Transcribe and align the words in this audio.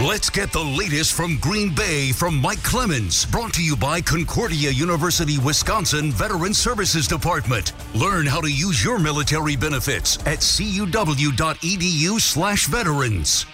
Let's 0.00 0.30
get 0.30 0.52
the 0.52 0.64
latest 0.64 1.12
from 1.12 1.38
Green 1.38 1.72
Bay 1.72 2.10
from 2.12 2.40
Mike 2.40 2.62
Clemens. 2.64 3.24
Brought 3.26 3.54
to 3.54 3.62
you 3.62 3.76
by 3.76 4.00
Concordia 4.00 4.70
University, 4.70 5.38
Wisconsin 5.38 6.10
Veteran 6.10 6.54
Services 6.54 7.06
Department. 7.06 7.72
Learn 7.94 8.26
how 8.26 8.40
to 8.40 8.50
use 8.50 8.82
your 8.82 8.98
military 8.98 9.54
benefits 9.54 10.16
at 10.26 10.38
cuw.edu 10.38 12.20
slash 12.20 12.66
veterans. 12.66 13.46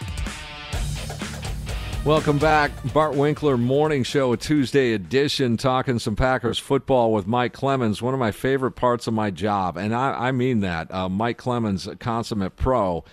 Welcome 2.05 2.39
back. 2.39 2.71
Bart 2.95 3.15
Winkler 3.15 3.59
Morning 3.59 4.03
Show, 4.03 4.35
Tuesday 4.37 4.95
edition, 4.95 5.59
talking 5.59 5.99
some 5.99 6.17
Packers 6.17 6.59
football 6.59 7.13
with 7.13 7.27
Mike 7.27 7.53
Clemens, 7.53 8.01
one 8.01 8.15
of 8.15 8.21
my 8.21 8.31
favorite 8.31 8.73
parts 8.73 9.07
of 9.07 9.13
my 9.13 9.31
job. 9.31 9.77
And 9.77 9.95
I, 9.95 10.29
I 10.29 10.33
mean 10.33 10.61
that. 10.61 10.91
Uh, 10.95 11.11
Mike 11.11 11.37
Clemens, 11.37 11.87
consummate 11.99 12.57
pro. 12.57 13.05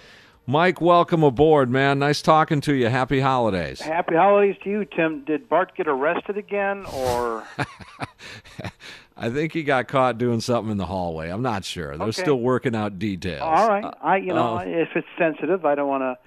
Mike, 0.48 0.80
welcome 0.80 1.24
aboard, 1.24 1.72
man. 1.72 1.98
Nice 2.00 2.22
talking 2.22 2.62
to 2.62 2.74
you. 2.74 2.88
Happy 2.88 3.20
holidays. 3.20 3.82
Happy 3.82 4.14
holidays 4.16 4.56
to 4.64 4.70
you, 4.70 4.86
Tim. 4.86 5.24
Did 5.26 5.50
Bart 5.50 5.76
get 5.76 5.88
arrested 5.88 6.38
again, 6.38 6.86
or? 6.94 7.44
I 9.18 9.30
think 9.30 9.54
he 9.54 9.64
got 9.64 9.88
caught 9.88 10.18
doing 10.20 10.42
something 10.42 10.72
in 10.72 10.78
the 10.78 10.86
hallway. 10.86 11.30
I'm 11.30 11.42
not 11.42 11.66
sure. 11.66 11.98
They're 11.98 12.08
Okay. 12.10 12.22
still 12.22 12.40
working 12.40 12.76
out 12.76 13.00
details. 13.00 13.42
All 13.42 13.68
right. 13.68 13.92
I, 14.02 14.18
you 14.18 14.34
know, 14.34 14.58
uh, 14.58 14.64
if 14.66 14.90
it's 14.96 15.08
sensitive, 15.18 15.66
I 15.66 15.74
don't 15.76 15.88
want 15.90 16.02
to. 16.04 16.18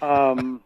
Um, 0.06 0.60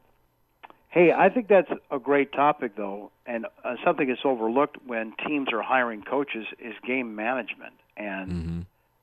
hey, 0.89 1.13
I 1.13 1.29
think 1.29 1.47
that's 1.49 1.71
a 1.91 1.99
great 2.01 2.33
topic, 2.33 2.75
though, 2.77 3.11
and 3.27 3.47
uh, 3.65 3.77
something 3.85 4.09
that's 4.09 4.23
overlooked 4.25 4.77
when 4.87 5.15
teams 5.27 5.53
are 5.53 5.63
hiring 5.63 6.03
coaches 6.03 6.47
is 6.59 6.75
game 6.87 7.15
management 7.17 7.75
and 7.97 8.31
Mm-hmm. 8.33 8.61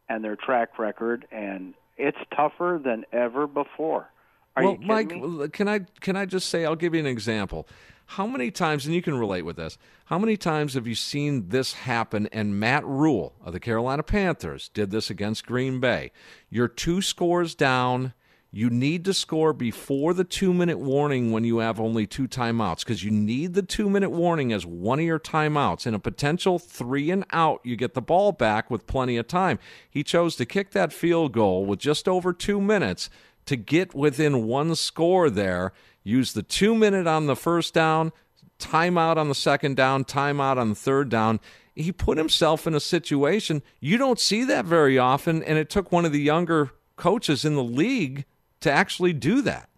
and 0.09 0.23
their 0.23 0.35
track 0.35 0.79
record, 0.79 1.25
and 1.31 1.73
it's 1.97 2.17
tougher 2.35 2.79
than 2.83 3.05
ever 3.11 3.47
before. 3.47 4.09
Are 4.55 4.63
well, 4.63 4.77
Mike, 4.81 5.11
me? 5.11 5.47
can 5.49 5.67
I 5.67 5.79
can 6.01 6.15
I 6.15 6.25
just 6.25 6.49
say 6.49 6.65
I'll 6.65 6.75
give 6.75 6.93
you 6.93 6.99
an 6.99 7.05
example. 7.05 7.67
How 8.11 8.25
many 8.25 8.51
times, 8.51 8.85
and 8.85 8.95
you 8.95 9.01
can 9.01 9.17
relate 9.17 9.41
with 9.41 9.57
this, 9.57 9.77
how 10.05 10.17
many 10.17 10.37
times 10.37 10.75
have 10.75 10.87
you 10.87 10.95
seen 10.95 11.49
this 11.49 11.73
happen? 11.73 12.27
And 12.31 12.57
Matt 12.57 12.85
Rhule 12.85 13.33
of 13.43 13.51
the 13.51 13.59
Carolina 13.59 14.01
Panthers 14.01 14.69
did 14.69 14.91
this 14.91 15.09
against 15.09 15.45
Green 15.45 15.81
Bay. 15.81 16.11
You're 16.49 16.69
two 16.69 17.01
scores 17.01 17.53
down. 17.53 18.13
You 18.57 18.71
need 18.71 19.05
to 19.05 19.13
score 19.13 19.53
before 19.53 20.15
the 20.15 20.23
two 20.23 20.51
minute 20.51 20.79
warning 20.79 21.31
when 21.31 21.43
you 21.43 21.59
have 21.59 21.79
only 21.79 22.07
two 22.07 22.27
timeouts 22.27 22.79
because 22.79 23.03
you 23.03 23.11
need 23.11 23.53
the 23.53 23.61
two 23.61 23.87
minute 23.87 24.09
warning 24.09 24.51
as 24.51 24.65
one 24.65 24.97
of 24.97 25.05
your 25.05 25.19
timeouts. 25.19 25.85
In 25.85 25.93
a 25.93 25.99
potential 25.99 26.57
three 26.57 27.11
and 27.11 27.23
out, 27.31 27.61
you 27.63 27.75
get 27.75 27.93
the 27.93 28.01
ball 28.01 28.31
back 28.31 28.71
with 28.71 28.87
plenty 28.87 29.15
of 29.15 29.27
time. 29.27 29.59
He 29.87 30.03
chose 30.03 30.35
to 30.37 30.45
kick 30.47 30.71
that 30.71 30.91
field 30.91 31.33
goal 31.33 31.67
with 31.67 31.77
just 31.77 32.07
over 32.07 32.33
two 32.33 32.59
minutes 32.59 33.11
to 33.45 33.57
get 33.57 33.93
within 33.93 34.47
one 34.47 34.73
score 34.73 35.29
there. 35.29 35.71
Use 36.03 36.33
the 36.33 36.41
two 36.41 36.73
minute 36.73 37.05
on 37.05 37.27
the 37.27 37.35
first 37.35 37.75
down, 37.75 38.11
timeout 38.57 39.17
on 39.17 39.29
the 39.29 39.35
second 39.35 39.77
down, 39.77 40.03
timeout 40.03 40.57
on 40.57 40.69
the 40.69 40.75
third 40.75 41.09
down. 41.09 41.39
He 41.75 41.91
put 41.91 42.17
himself 42.17 42.65
in 42.65 42.73
a 42.73 42.79
situation 42.79 43.61
you 43.79 43.99
don't 43.99 44.19
see 44.19 44.43
that 44.45 44.65
very 44.65 44.97
often, 44.97 45.43
and 45.43 45.59
it 45.59 45.69
took 45.69 45.91
one 45.91 46.05
of 46.05 46.11
the 46.11 46.21
younger 46.21 46.71
coaches 46.95 47.45
in 47.45 47.53
the 47.53 47.63
league 47.63 48.25
to 48.61 48.71
actually 48.71 49.13
do 49.13 49.41
that. 49.43 49.69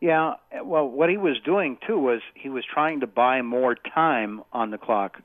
Yeah, 0.00 0.34
well, 0.62 0.88
what 0.88 1.10
he 1.10 1.16
was 1.16 1.40
doing 1.44 1.76
too 1.86 1.98
was 1.98 2.20
he 2.34 2.48
was 2.48 2.64
trying 2.64 3.00
to 3.00 3.06
buy 3.06 3.42
more 3.42 3.74
time 3.74 4.42
on 4.52 4.70
the 4.70 4.78
clock 4.78 5.20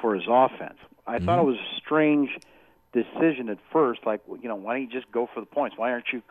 for 0.00 0.14
his 0.14 0.24
offense. 0.28 0.78
I 1.06 1.18
thought 1.18 1.38
it 1.38 1.44
was 1.44 1.56
a 1.56 1.76
strange 1.78 2.30
decision 2.92 3.48
at 3.48 3.58
first. 3.72 4.00
Like, 4.06 4.20
you 4.42 4.48
know, 4.48 4.56
why 4.56 4.74
don't 4.74 4.82
you 4.82 4.88
just 4.90 5.10
go 5.10 5.28
for 5.32 5.40
the 5.40 5.46
points? 5.46 5.76
Why 5.76 5.90
aren't 5.90 6.12
you? 6.12 6.22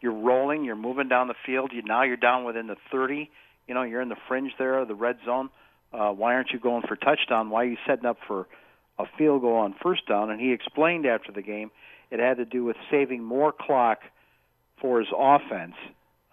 You're 0.00 0.12
rolling. 0.12 0.64
You're 0.64 0.76
moving 0.76 1.08
down 1.08 1.28
the 1.28 1.34
field. 1.46 1.72
You 1.72 1.82
now 1.82 2.02
you're 2.02 2.16
down 2.16 2.44
within 2.44 2.66
the 2.66 2.76
30. 2.90 3.30
You 3.68 3.74
know, 3.74 3.82
you're 3.82 4.00
in 4.00 4.08
the 4.08 4.16
fringe 4.28 4.52
there, 4.58 4.78
of 4.78 4.88
the 4.88 4.94
red 4.94 5.18
zone. 5.24 5.50
Uh, 5.92 6.10
why 6.10 6.34
aren't 6.34 6.50
you 6.50 6.58
going 6.58 6.82
for 6.88 6.96
touchdown? 6.96 7.50
Why 7.50 7.62
are 7.62 7.68
you 7.68 7.76
setting 7.86 8.06
up 8.06 8.18
for 8.26 8.48
a 8.98 9.04
field 9.18 9.42
goal 9.42 9.56
on 9.56 9.74
first 9.82 10.06
down? 10.06 10.30
And 10.30 10.40
he 10.40 10.52
explained 10.52 11.06
after 11.06 11.30
the 11.30 11.42
game 11.42 11.70
it 12.10 12.18
had 12.18 12.38
to 12.38 12.44
do 12.44 12.64
with 12.64 12.76
saving 12.90 13.22
more 13.22 13.52
clock 13.52 14.00
for 14.82 14.98
his 14.98 15.08
offense. 15.16 15.76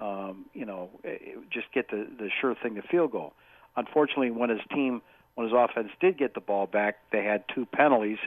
Um, 0.01 0.45
you 0.53 0.65
know, 0.65 0.89
it, 1.05 1.21
it- 1.23 1.49
just 1.51 1.71
get 1.73 1.89
the 1.89 2.05
the 2.19 2.29
sure 2.41 2.55
thing, 2.55 2.73
the 2.75 2.81
field 2.81 3.11
goal. 3.11 3.33
Unfortunately, 3.77 4.31
when 4.31 4.49
his 4.49 4.59
team, 4.73 5.01
when 5.35 5.47
his 5.47 5.55
offense 5.57 5.89
did 6.01 6.17
get 6.17 6.33
the 6.33 6.41
ball 6.41 6.67
back, 6.67 6.97
they 7.13 7.23
had 7.23 7.45
two 7.53 7.65
penalties, 7.65 8.17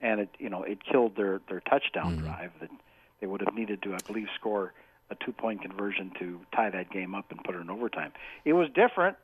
and 0.00 0.20
it 0.20 0.28
you 0.38 0.48
know 0.48 0.62
it 0.62 0.78
killed 0.84 1.16
their 1.16 1.40
their 1.50 1.60
touchdown 1.60 2.16
drive. 2.16 2.52
That 2.60 2.70
they 3.20 3.26
would 3.26 3.42
have 3.42 3.54
needed 3.54 3.82
to, 3.82 3.94
I 3.94 4.00
believe, 4.00 4.28
score 4.38 4.72
a 5.10 5.14
two 5.16 5.32
point 5.32 5.62
conversion 5.62 6.12
to 6.20 6.40
tie 6.54 6.70
that 6.70 6.90
game 6.90 7.14
up 7.14 7.26
and 7.30 7.42
put 7.44 7.54
it 7.54 7.58
in 7.58 7.68
overtime. 7.70 8.12
It 8.44 8.54
was 8.54 8.68
different, 8.74 9.16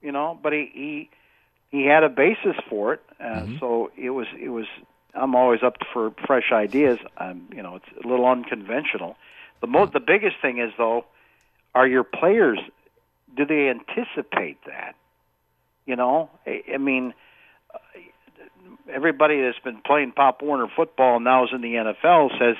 you 0.00 0.12
know, 0.12 0.38
but 0.42 0.52
he 0.52 0.70
he 0.72 1.10
he 1.70 1.84
had 1.86 2.04
a 2.04 2.08
basis 2.08 2.56
for 2.70 2.94
it, 2.94 3.02
uh, 3.20 3.46
so 3.60 3.90
it 3.96 4.10
was 4.10 4.26
it 4.40 4.48
was. 4.50 4.66
I'm 5.14 5.34
always 5.34 5.62
up 5.62 5.76
for 5.92 6.12
fresh 6.26 6.52
ideas. 6.52 6.98
Um, 7.16 7.48
you 7.54 7.62
know, 7.62 7.76
it's 7.76 8.04
a 8.04 8.06
little 8.06 8.26
unconventional. 8.26 9.16
The 9.60 9.66
mo- 9.66 9.86
the 9.86 10.00
biggest 10.00 10.36
thing 10.40 10.58
is 10.58 10.72
though, 10.78 11.04
are 11.74 11.86
your 11.86 12.04
players 12.04 12.58
do 13.36 13.44
they 13.44 13.68
anticipate 13.68 14.58
that? 14.66 14.94
You 15.86 15.96
know, 15.96 16.30
I, 16.46 16.62
I 16.74 16.78
mean, 16.78 17.14
uh, 17.74 17.78
everybody 18.92 19.40
that's 19.42 19.58
been 19.60 19.80
playing 19.84 20.12
Pop 20.12 20.42
Warner 20.42 20.66
football 20.74 21.16
and 21.16 21.24
now 21.24 21.44
is 21.44 21.50
in 21.54 21.60
the 21.60 21.74
NFL 21.74 22.30
says, 22.38 22.56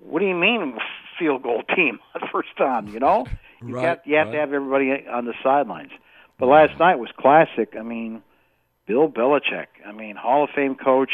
"What 0.00 0.20
do 0.20 0.26
you 0.26 0.34
mean 0.34 0.78
field 1.18 1.42
goal 1.42 1.62
team 1.74 1.98
first 2.32 2.56
time?" 2.56 2.88
You 2.88 3.00
know, 3.00 3.26
you 3.64 3.74
Right, 3.74 3.82
got 3.98 4.06
you 4.06 4.16
have 4.16 4.28
right. 4.28 4.32
to 4.34 4.38
have 4.40 4.52
everybody 4.52 5.06
on 5.06 5.24
the 5.24 5.34
sidelines. 5.42 5.92
But 6.38 6.46
last 6.46 6.78
night 6.78 6.96
was 6.98 7.08
classic. 7.16 7.74
I 7.78 7.82
mean, 7.82 8.22
Bill 8.86 9.08
Belichick. 9.08 9.66
I 9.86 9.92
mean, 9.92 10.16
Hall 10.16 10.44
of 10.44 10.50
Fame 10.54 10.74
coach, 10.74 11.10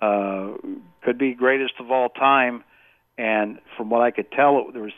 uh, 0.00 0.52
could 1.02 1.18
be 1.18 1.34
greatest 1.34 1.74
of 1.80 1.90
all 1.90 2.08
time. 2.08 2.64
And 3.18 3.58
from 3.76 3.90
what 3.90 4.00
I 4.00 4.12
could 4.12 4.30
tell, 4.30 4.60
it, 4.60 4.72
there 4.72 4.82
was 4.82 4.92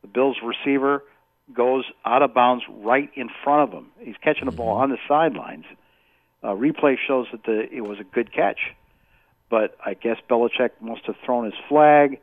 the 0.00 0.08
Bills 0.08 0.38
receiver 0.42 1.04
goes 1.52 1.84
out 2.04 2.22
of 2.22 2.32
bounds 2.32 2.64
right 2.68 3.10
in 3.14 3.28
front 3.44 3.68
of 3.68 3.78
him. 3.78 3.90
He's 4.00 4.16
catching 4.22 4.46
the 4.46 4.52
ball 4.52 4.76
on 4.78 4.90
the 4.90 4.98
sidelines. 5.06 5.66
Uh, 6.42 6.48
replay 6.48 6.96
shows 7.06 7.26
that 7.32 7.44
the 7.44 7.68
it 7.70 7.82
was 7.82 7.98
a 8.00 8.04
good 8.04 8.32
catch, 8.32 8.58
but 9.50 9.76
I 9.84 9.92
guess 9.92 10.16
Belichick 10.28 10.70
must 10.80 11.04
have 11.04 11.16
thrown 11.24 11.44
his 11.44 11.54
flag. 11.68 12.18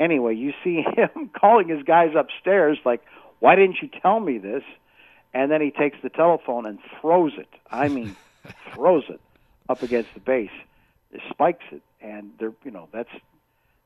Anyway, 0.00 0.34
you 0.34 0.52
see 0.64 0.82
him 0.96 1.30
calling 1.38 1.68
his 1.68 1.84
guys 1.84 2.14
upstairs 2.16 2.78
like, 2.84 3.00
"Why 3.38 3.54
didn't 3.54 3.76
you 3.80 3.88
tell 4.02 4.18
me 4.18 4.38
this?" 4.38 4.64
And 5.32 5.52
then 5.52 5.60
he 5.60 5.70
takes 5.70 5.98
the 6.02 6.08
telephone 6.08 6.66
and 6.66 6.80
throws 7.00 7.34
it. 7.38 7.48
I 7.70 7.86
mean, 7.88 8.16
throws 8.74 9.04
it 9.08 9.20
up 9.68 9.84
against 9.84 10.12
the 10.14 10.20
base, 10.20 10.50
spikes 11.30 11.64
it, 11.70 11.82
and 12.00 12.32
they're 12.40 12.52
you 12.64 12.72
know 12.72 12.88
that's 12.92 13.10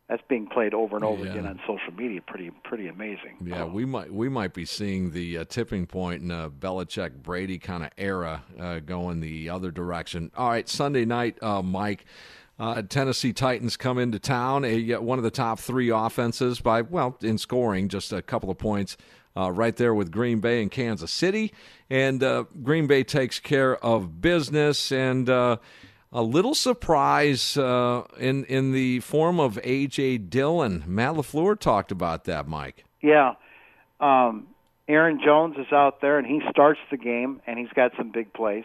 that's 0.09 0.23
being 0.29 0.47
played 0.47 0.75
over 0.75 0.97
and 0.97 1.05
over 1.05 1.25
Yeah. 1.25 1.31
again 1.33 1.47
on 1.47 1.59
social 1.67 1.93
media. 1.97 2.21
Pretty 2.27 2.51
pretty 2.65 2.89
amazing. 2.89 3.37
Yeah, 3.45 3.65
we 3.65 3.85
might 3.85 4.13
we 4.13 4.29
might 4.29 4.53
be 4.55 4.65
seeing 4.65 5.11
the 5.13 5.39
uh, 5.39 5.45
tipping 5.49 5.87
point 5.87 6.23
in 6.23 6.31
a 6.31 6.51
Belichick 6.51 7.23
Brady 7.23 7.59
kind 7.59 7.83
of 7.85 7.91
era 7.97 8.43
uh, 8.61 8.81
going 8.81 9.21
the 9.21 9.49
other 9.49 9.71
direction. 9.71 10.31
All 10.37 10.49
right, 10.51 10.69
Sunday 10.69 11.05
night, 11.05 11.43
uh, 11.43 11.63
Mike. 11.63 12.05
Uh, 12.57 12.83
Tennessee 12.83 13.33
Titans 13.33 13.77
come 13.77 13.99
into 13.99 14.21
town, 14.21 14.65
a, 14.65 14.93
uh, 14.93 15.01
one 15.01 15.19
of 15.19 15.25
the 15.25 15.31
top 15.33 15.59
three 15.59 15.89
offenses 15.91 16.61
by 16.61 16.83
well 16.83 17.19
in 17.21 17.37
scoring, 17.37 17.89
just 17.89 18.13
a 18.13 18.23
couple 18.23 18.49
of 18.49 18.57
points 18.59 18.97
uh, 19.37 19.51
right 19.51 19.75
there 19.75 19.93
with 19.93 20.13
Green 20.13 20.39
Bay 20.39 20.63
and 20.63 20.71
Kansas 20.71 21.11
City, 21.11 21.53
and 21.91 22.23
uh, 22.23 22.45
Green 22.63 22.87
Bay 22.87 23.03
takes 23.05 23.41
care 23.41 23.77
of 23.85 24.21
business 24.21 24.93
and. 24.93 25.29
Uh, 25.31 25.57
a 26.15 26.23
little 26.23 26.55
surprise 26.55 27.59
uh, 27.59 28.05
in 28.19 28.45
in 28.45 28.71
the 28.71 29.01
form 29.01 29.41
of 29.41 29.57
AJ 29.57 30.31
Dillon. 30.31 30.85
Matt 30.87 31.15
Lafleur 31.15 31.59
talked 31.59 31.91
about 31.91 32.25
that, 32.25 32.47
Mike. 32.47 32.85
Yeah. 33.03 33.35
Um, 34.01 34.47
Aaron 34.89 35.21
Jones 35.25 35.57
is 35.59 35.73
out 35.73 36.01
there 36.01 36.19
and 36.19 36.27
he 36.27 36.41
starts 36.51 36.79
the 36.91 36.97
game 36.97 37.41
and 37.47 37.59
he's 37.59 37.73
got 37.75 37.93
some 37.97 38.13
big 38.13 38.33
plays. 38.33 38.65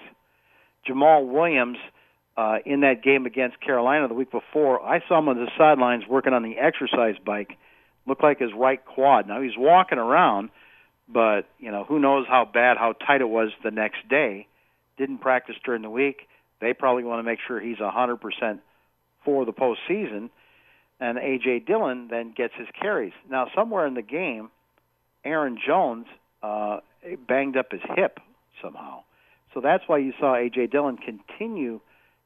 Jamaal 0.87 1.27
Williams 1.27 1.77
uh, 2.37 2.57
in 2.65 2.81
that 2.81 3.03
game 3.03 3.25
against 3.25 3.59
Carolina 3.59 4.07
the 4.07 4.13
week 4.13 4.31
before, 4.31 4.81
I 4.81 5.01
saw 5.07 5.19
him 5.19 5.27
on 5.27 5.37
the 5.37 5.49
sidelines 5.57 6.03
working 6.07 6.33
on 6.33 6.43
the 6.43 6.57
exercise 6.57 7.15
bike. 7.25 7.57
Looked 8.05 8.23
like 8.23 8.39
his 8.39 8.51
right 8.55 8.83
quad. 8.83 9.27
Now 9.27 9.41
he's 9.41 9.57
walking 9.57 9.97
around, 9.97 10.49
but 11.07 11.47
you 11.57 11.71
know 11.71 11.83
who 11.83 11.99
knows 11.99 12.25
how 12.27 12.45
bad, 12.45 12.77
how 12.77 12.93
tight 12.93 13.21
it 13.21 13.29
was 13.29 13.49
the 13.63 13.71
next 13.71 14.07
day. 14.07 14.47
Didn't 14.97 15.19
practice 15.19 15.55
during 15.63 15.81
the 15.81 15.89
week. 15.89 16.27
They 16.61 16.73
probably 16.73 17.03
want 17.03 17.19
to 17.19 17.23
make 17.23 17.39
sure 17.47 17.59
he's 17.59 17.79
a 17.79 17.91
hundred 17.91 18.17
percent 18.17 18.61
for 19.23 19.45
the 19.45 19.53
postseason. 19.53 20.29
And 20.99 21.17
AJ 21.17 21.65
Dillon 21.65 22.07
then 22.09 22.33
gets 22.35 22.53
his 22.57 22.67
carries. 22.79 23.13
Now 23.29 23.47
somewhere 23.55 23.87
in 23.87 23.93
the 23.93 24.01
game, 24.01 24.49
Aaron 25.23 25.57
Jones 25.65 26.07
uh, 26.43 26.79
banged 27.27 27.57
up 27.57 27.71
his 27.71 27.81
hip 27.95 28.19
somehow. 28.61 29.03
So 29.53 29.61
that's 29.61 29.83
why 29.87 29.97
you 29.99 30.13
saw 30.19 30.33
AJ 30.35 30.71
Dillon 30.71 30.97
continue 30.97 31.79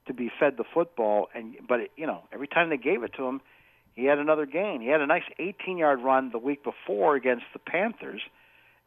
to 0.08 0.14
be 0.14 0.32
fed 0.40 0.56
the 0.58 0.64
football. 0.74 1.30
And 1.34 1.56
but 1.68 1.82
it, 1.82 1.92
you 1.96 2.08
know, 2.08 2.24
every 2.34 2.48
time 2.48 2.70
they 2.70 2.78
gave 2.78 3.04
it 3.04 3.14
to 3.18 3.26
him, 3.26 3.42
he 3.96 4.06
had 4.06 4.18
another 4.18 4.46
gain. 4.46 4.82
He 4.82 4.88
had 4.88 5.02
a 5.02 5.08
nice 5.08 5.24
18-yard 5.40 6.02
run 6.02 6.32
the 6.32 6.40
week 6.40 6.64
before 6.64 7.16
against 7.16 7.46
the 7.54 7.60
Panthers. 7.60 8.22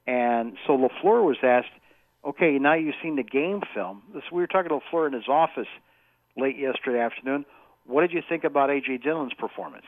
And 0.06 0.56
so 0.66 0.76
Lafleur 0.76 1.24
was 1.24 1.38
asked, 1.42 1.70
"Okay, 2.26 2.58
now 2.58 2.74
you've 2.74 2.96
seen 3.02 3.16
the 3.16 3.22
game 3.22 3.62
film." 3.72 4.02
This 4.12 4.24
we 4.30 4.42
were 4.42 4.46
talking 4.46 4.68
to 4.68 4.80
Lafleur 4.80 5.06
in 5.06 5.12
his 5.12 5.28
office 5.28 5.68
late 6.36 6.58
yesterday 6.58 7.00
afternoon. 7.00 7.46
What 7.86 8.02
did 8.02 8.12
you 8.12 8.22
think 8.28 8.44
about 8.44 8.68
AJ 8.68 8.98
Dillon's 9.02 9.34
performance? 9.34 9.86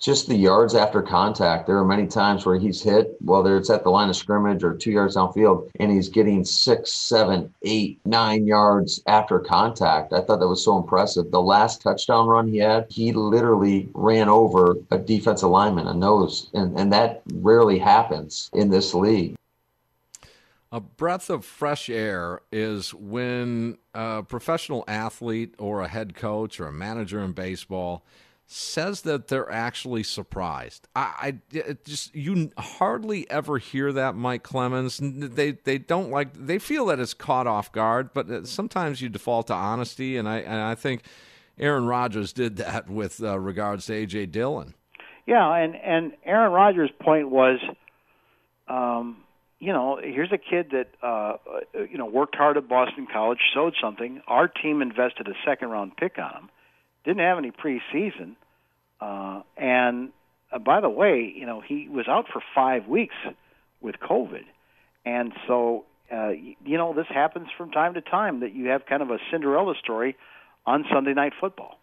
just 0.00 0.28
the 0.28 0.36
yards 0.36 0.74
after 0.74 1.00
contact. 1.02 1.66
There 1.66 1.78
are 1.78 1.84
many 1.84 2.06
times 2.06 2.44
where 2.44 2.58
he's 2.58 2.82
hit, 2.82 3.16
whether 3.20 3.56
it's 3.56 3.70
at 3.70 3.84
the 3.84 3.90
line 3.90 4.10
of 4.10 4.16
scrimmage 4.16 4.62
or 4.62 4.74
two 4.74 4.90
yards 4.90 5.16
downfield, 5.16 5.70
and 5.80 5.90
he's 5.90 6.08
getting 6.08 6.44
six, 6.44 6.92
seven, 6.92 7.54
eight, 7.62 8.00
nine 8.04 8.46
yards 8.46 9.02
after 9.06 9.38
contact. 9.38 10.12
I 10.12 10.20
thought 10.20 10.40
that 10.40 10.48
was 10.48 10.64
so 10.64 10.76
impressive. 10.76 11.30
The 11.30 11.40
last 11.40 11.80
touchdown 11.80 12.26
run 12.26 12.48
he 12.48 12.58
had, 12.58 12.86
he 12.90 13.12
literally 13.12 13.88
ran 13.94 14.28
over 14.28 14.76
a 14.90 14.98
defensive 14.98 15.48
lineman, 15.48 15.86
a 15.86 15.94
nose, 15.94 16.50
and, 16.52 16.78
and 16.78 16.92
that 16.92 17.22
rarely 17.32 17.78
happens 17.78 18.50
in 18.52 18.70
this 18.70 18.94
league. 18.94 19.36
A 20.74 20.80
breath 20.80 21.30
of 21.30 21.44
fresh 21.44 21.88
air 21.88 22.40
is 22.50 22.92
when 22.92 23.78
a 23.94 24.24
professional 24.24 24.84
athlete 24.88 25.54
or 25.58 25.82
a 25.82 25.88
head 25.88 26.16
coach 26.16 26.58
or 26.58 26.66
a 26.66 26.72
manager 26.72 27.20
in 27.20 27.32
baseball– 27.32 28.04
says 28.46 29.02
that 29.02 29.28
they're 29.28 29.50
actually 29.50 30.02
surprised. 30.02 30.86
I, 30.94 31.34
I 31.56 31.76
just 31.84 32.14
you 32.14 32.50
hardly 32.58 33.28
ever 33.30 33.58
hear 33.58 33.92
that, 33.92 34.14
Mike 34.14 34.42
Clemens. 34.42 35.00
They 35.02 35.52
they 35.52 35.78
don't 35.78 36.10
like 36.10 36.34
they 36.34 36.58
feel 36.58 36.86
that 36.86 37.00
it's 37.00 37.14
caught 37.14 37.46
off 37.46 37.72
guard, 37.72 38.10
but 38.12 38.30
uh, 38.30 38.44
sometimes 38.44 39.00
you 39.00 39.08
default 39.08 39.46
to 39.48 39.54
honesty, 39.54 40.16
and 40.16 40.28
I 40.28 40.38
and 40.38 40.60
I 40.60 40.74
think 40.74 41.02
Aaron 41.58 41.86
Rodgers 41.86 42.32
did 42.32 42.56
that 42.58 42.88
with 42.88 43.22
uh, 43.22 43.38
regards 43.38 43.86
to 43.86 43.92
AJ 43.92 44.32
Dillon. 44.32 44.74
Yeah, 45.26 45.54
and 45.54 45.74
and 45.76 46.12
Aaron 46.24 46.52
Rodgers' 46.52 46.90
point 47.00 47.30
was, 47.30 47.58
um, 48.68 49.23
you 49.64 49.72
know, 49.72 49.98
here's 50.02 50.30
a 50.30 50.36
kid 50.36 50.72
that 50.72 50.88
uh, 51.02 51.38
you 51.90 51.96
know 51.96 52.04
worked 52.04 52.36
hard 52.36 52.58
at 52.58 52.68
Boston 52.68 53.06
College, 53.10 53.38
showed 53.54 53.72
something. 53.80 54.20
Our 54.28 54.46
team 54.46 54.82
invested 54.82 55.26
a 55.26 55.32
second 55.46 55.70
round 55.70 55.96
pick 55.96 56.18
on 56.18 56.32
him. 56.34 56.50
Didn't 57.06 57.20
have 57.20 57.38
any 57.38 57.50
preseason, 57.50 58.36
uh, 59.00 59.40
and 59.56 60.10
uh, 60.52 60.58
by 60.58 60.82
the 60.82 60.90
way, 60.90 61.32
you 61.34 61.46
know 61.46 61.62
he 61.66 61.88
was 61.88 62.06
out 62.08 62.26
for 62.30 62.42
five 62.54 62.86
weeks 62.86 63.14
with 63.80 63.94
COVID, 63.96 64.44
and 65.06 65.32
so 65.46 65.86
uh, 66.12 66.28
you 66.28 66.76
know 66.76 66.92
this 66.92 67.06
happens 67.08 67.48
from 67.56 67.70
time 67.70 67.94
to 67.94 68.02
time 68.02 68.40
that 68.40 68.54
you 68.54 68.66
have 68.66 68.84
kind 68.84 69.00
of 69.00 69.08
a 69.08 69.18
Cinderella 69.30 69.74
story 69.82 70.14
on 70.66 70.84
Sunday 70.92 71.14
Night 71.14 71.32
Football 71.40 71.78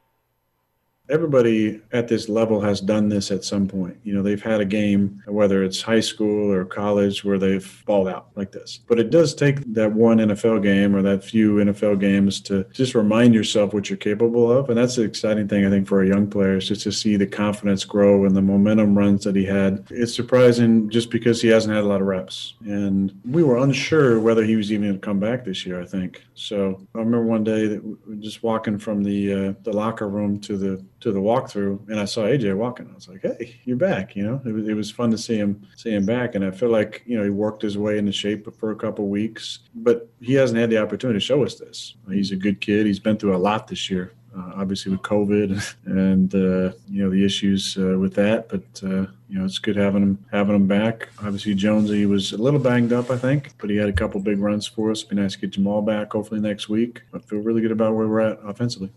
everybody 1.12 1.82
at 1.92 2.08
this 2.08 2.30
level 2.30 2.62
has 2.62 2.80
done 2.80 3.10
this 3.10 3.30
at 3.32 3.44
some 3.44 3.68
point. 3.68 3.98
You 4.04 4.14
know, 4.14 4.24
they've 4.24 4.42
had 4.42 4.62
a 4.62 4.66
game, 4.66 5.22
whether 5.28 5.64
it's 5.64 5.82
high 5.82 6.00
school 6.00 6.52
or 6.52 6.64
college, 6.66 7.24
where 7.24 7.38
they've 7.38 7.84
balled 7.86 8.08
out 8.08 8.30
like 8.36 8.52
this. 8.52 8.80
But 8.88 9.00
it 9.00 9.10
does 9.10 9.36
take 9.36 9.62
that 9.74 9.92
one 9.92 10.18
NFL 10.18 10.64
game 10.64 10.96
or 10.96 11.02
that 11.02 11.24
few 11.24 11.56
NFL 11.56 12.00
games 12.00 12.40
to 12.42 12.64
just 12.72 12.96
remind 12.96 13.36
yourself 13.36 13.74
what 13.74 13.90
you're 13.90 13.98
capable 13.98 14.52
of. 14.52 14.70
And 14.70 14.78
that's 14.78 14.96
the 14.96 15.04
exciting 15.04 15.48
thing, 15.48 15.66
I 15.66 15.70
think, 15.70 15.88
for 15.88 16.02
a 16.02 16.08
young 16.08 16.30
player 16.30 16.58
is 16.58 16.68
just 16.68 16.84
to 16.84 16.92
see 16.92 17.18
the 17.18 17.28
confidence 17.28 17.84
grow 17.84 18.26
and 18.26 18.36
the 18.36 18.42
momentum 18.42 18.98
runs 18.98 19.26
that 19.26 19.36
he 19.36 19.46
had. 19.46 19.86
It's 19.90 20.16
surprising 20.16 20.90
just 20.90 21.10
because 21.10 21.42
he 21.42 21.50
hasn't 21.50 21.76
had 21.76 21.84
a 21.84 21.88
lot 21.88 22.02
of 22.02 22.08
reps. 22.08 22.56
And 22.66 23.20
we 23.26 23.44
were 23.44 23.58
unsure 23.58 24.20
whether 24.20 24.44
he 24.44 24.56
was 24.56 24.72
even 24.72 24.88
going 24.88 25.00
to 25.00 25.06
come 25.06 25.20
back 25.20 25.44
this 25.44 25.66
year, 25.66 25.82
I 25.82 25.86
think. 25.86 26.24
So 26.34 26.82
I 26.96 27.00
remember 27.00 27.24
one 27.24 27.44
day 27.44 27.68
that 27.68 27.84
we 27.84 28.18
just 28.18 28.44
walking 28.44 28.80
from 28.80 29.04
the 29.04 29.34
uh, 29.34 29.54
the 29.64 29.74
locker 29.74 30.08
room 30.08 30.40
to 30.42 30.58
the 30.58 30.84
to 31.02 31.12
the 31.12 31.20
walkthrough 31.20 31.90
and 31.90 32.00
I 32.00 32.06
saw 32.06 32.22
AJ 32.22 32.56
walking. 32.56 32.90
I 32.90 32.96
was 32.96 33.08
like, 33.08 33.22
"Hey, 33.22 33.60
you're 33.66 33.78
back!" 33.78 34.16
You 34.16 34.24
know, 34.24 34.42
it 34.46 34.52
was, 34.52 34.68
it 34.68 34.74
was 34.74 34.90
fun 34.90 35.12
to 35.12 35.18
see 35.18 35.38
him 35.38 35.68
see 35.76 35.92
him 35.92 36.06
back, 36.06 36.36
and 36.36 36.46
I 36.46 36.52
feel 36.52 36.70
like 36.70 37.04
you 37.06 37.18
know 37.18 37.24
he 37.24 37.30
worked 37.30 37.62
his 37.62 37.78
way 37.78 37.98
into 37.98 38.12
shape 38.12 38.48
for 38.58 38.72
a 38.72 38.76
couple 38.76 39.08
weeks, 39.08 39.60
but 39.76 40.10
he 40.22 40.34
hasn't 40.34 40.60
had 40.60 40.70
the 40.70 40.78
opportunity 40.78 41.20
to 41.20 41.26
show 41.26 41.44
us 41.44 41.56
this. 41.56 41.96
He's 42.10 42.32
a 42.32 42.36
good 42.36 42.62
kid. 42.62 42.86
He's 42.86 43.00
been 43.00 43.18
through 43.18 43.36
a 43.36 43.38
lot 43.38 43.68
this 43.68 43.90
year. 43.90 44.14
Uh, 44.34 44.54
obviously 44.56 44.90
with 44.90 45.02
COVID 45.02 45.76
and 45.86 46.34
uh, 46.34 46.74
you 46.88 47.04
know 47.04 47.10
the 47.10 47.26
issues 47.26 47.78
uh, 47.78 47.98
with 48.00 48.14
that, 48.16 48.48
but 48.48 48.64
uh, 48.84 49.06
you 49.28 49.38
know 49.38 49.44
it's 49.44 49.58
good 49.58 49.76
having 49.76 50.04
him 50.04 50.26
having 50.32 50.56
him 50.56 50.68
back. 50.68 51.10
Obviously 51.20 51.54
Jonesy 51.54 52.06
was 52.06 52.32
a 52.32 52.38
little 52.38 52.60
banged 52.60 52.94
up, 52.94 53.10
I 53.10 53.18
think, 53.18 53.52
but 53.58 53.70
he 53.70 53.76
had 53.76 53.90
a 53.90 53.94
couple 53.94 54.22
big 54.22 54.40
runs 54.40 54.66
for 54.66 54.90
us. 54.90 55.04
Be 55.04 55.18
nice 55.18 55.34
to 55.34 55.40
get 55.40 55.52
Jamaal 55.52 55.86
back 55.86 56.14
hopefully 56.14 56.40
next 56.40 56.70
week. 56.70 57.02
I 57.14 57.20
feel 57.20 57.40
really 57.40 57.62
good 57.62 57.74
about 57.74 57.94
where 57.94 58.08
we're 58.08 58.22
at 58.22 58.40
offensively. 58.46 58.92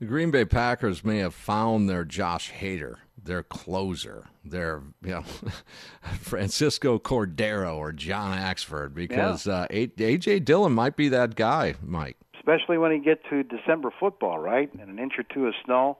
The 0.00 0.06
Green 0.06 0.30
Bay 0.30 0.46
Packers 0.46 1.04
may 1.04 1.18
have 1.18 1.34
found 1.34 1.86
their 1.86 2.06
Josh 2.06 2.50
Hader, 2.50 2.96
their 3.22 3.42
closer, 3.42 4.28
their 4.42 4.82
you 5.02 5.10
know 5.10 5.22
Francisco 6.20 6.98
Cordero 6.98 7.76
or 7.76 7.92
John 7.92 8.34
Axford, 8.34 8.94
because 8.94 9.46
yeah. 9.46 9.52
uh, 9.52 9.68
AJ 9.68 10.46
Dillon 10.46 10.72
might 10.72 10.96
be 10.96 11.10
that 11.10 11.34
guy, 11.34 11.74
Mike. 11.82 12.16
Especially 12.34 12.78
when 12.78 12.92
you 12.92 13.04
get 13.04 13.22
to 13.28 13.42
December 13.42 13.90
football, 14.00 14.38
right? 14.38 14.72
And 14.72 14.88
an 14.88 14.98
inch 14.98 15.12
or 15.18 15.22
two 15.22 15.46
of 15.46 15.54
snow 15.66 15.98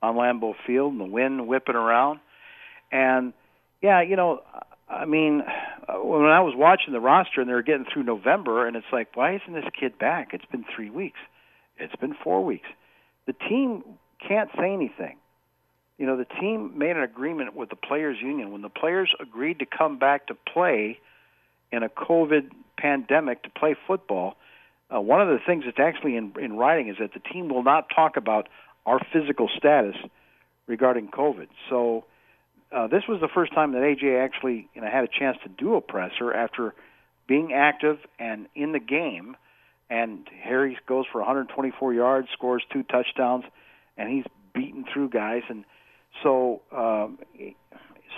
on 0.00 0.14
Lambeau 0.14 0.54
Field, 0.66 0.92
and 0.92 1.00
the 1.02 1.04
wind 1.04 1.46
whipping 1.46 1.74
around, 1.74 2.20
and 2.90 3.34
yeah, 3.82 4.00
you 4.00 4.16
know, 4.16 4.40
I 4.88 5.04
mean, 5.04 5.42
uh, 5.86 5.96
when 5.96 6.22
I 6.22 6.40
was 6.40 6.54
watching 6.56 6.94
the 6.94 7.00
roster 7.00 7.42
and 7.42 7.50
they 7.50 7.54
were 7.54 7.62
getting 7.62 7.84
through 7.92 8.04
November, 8.04 8.66
and 8.66 8.74
it's 8.74 8.86
like, 8.90 9.14
why 9.14 9.34
isn't 9.34 9.52
this 9.52 9.70
kid 9.78 9.98
back? 9.98 10.30
It's 10.32 10.46
been 10.46 10.64
three 10.74 10.88
weeks. 10.88 11.18
It's 11.76 11.96
been 11.96 12.14
four 12.24 12.42
weeks 12.42 12.68
the 13.26 13.32
team 13.32 13.84
can't 14.26 14.50
say 14.58 14.72
anything. 14.72 15.16
You 15.98 16.06
know, 16.06 16.16
the 16.16 16.24
team 16.24 16.76
made 16.76 16.96
an 16.96 17.02
agreement 17.02 17.54
with 17.54 17.70
the 17.70 17.76
players' 17.76 18.18
union. 18.20 18.50
When 18.50 18.62
the 18.62 18.68
players 18.68 19.14
agreed 19.20 19.60
to 19.60 19.66
come 19.66 19.98
back 19.98 20.26
to 20.26 20.34
play 20.34 20.98
in 21.70 21.82
a 21.82 21.88
COVID 21.88 22.50
pandemic 22.76 23.42
to 23.44 23.50
play 23.50 23.76
football, 23.86 24.36
uh, 24.94 25.00
one 25.00 25.20
of 25.20 25.28
the 25.28 25.38
things 25.44 25.64
that's 25.64 25.78
actually 25.78 26.16
in, 26.16 26.32
in 26.40 26.56
writing 26.56 26.88
is 26.88 26.96
that 26.98 27.14
the 27.14 27.20
team 27.20 27.48
will 27.48 27.62
not 27.62 27.86
talk 27.94 28.16
about 28.16 28.48
our 28.86 29.00
physical 29.12 29.48
status 29.56 29.96
regarding 30.66 31.08
COVID. 31.08 31.48
So 31.70 32.04
uh, 32.72 32.88
this 32.88 33.04
was 33.08 33.20
the 33.20 33.28
first 33.28 33.54
time 33.54 33.72
that 33.72 33.82
AJ 33.82 34.22
actually 34.22 34.68
you 34.74 34.80
know, 34.80 34.88
had 34.90 35.04
a 35.04 35.08
chance 35.08 35.38
to 35.44 35.48
do 35.48 35.76
a 35.76 35.80
presser 35.80 36.32
after 36.32 36.74
being 37.26 37.52
active 37.52 37.98
and 38.18 38.46
in 38.54 38.72
the 38.72 38.80
game 38.80 39.36
and 39.90 40.26
Harry 40.42 40.78
goes 40.86 41.04
for 41.10 41.18
124 41.18 41.94
yards, 41.94 42.28
scores 42.32 42.62
two 42.72 42.82
touchdowns, 42.82 43.44
and 43.96 44.10
he's 44.10 44.24
beating 44.54 44.84
through 44.92 45.10
guys. 45.10 45.42
And 45.48 45.64
so, 46.22 46.62
um, 46.72 47.18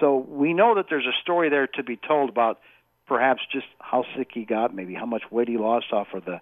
so 0.01 0.17
we 0.17 0.55
know 0.55 0.77
that 0.77 0.87
there's 0.89 1.07
a 1.07 1.17
story 1.23 1.51
there 1.51 1.67
to 1.67 1.83
be 1.83 1.97
told 1.97 2.31
about 2.31 2.61
perhaps 3.07 3.41
just 3.53 3.67
how 3.79 4.05
sick 4.17 4.31
he 4.33 4.45
got, 4.45 4.75
maybe 4.75 4.95
how 4.95 5.07
much 5.07 5.23
weight 5.31 5.49
he 5.49 5.59
lost 5.59 5.93
off 5.93 6.09
of 6.15 6.25
the 6.25 6.41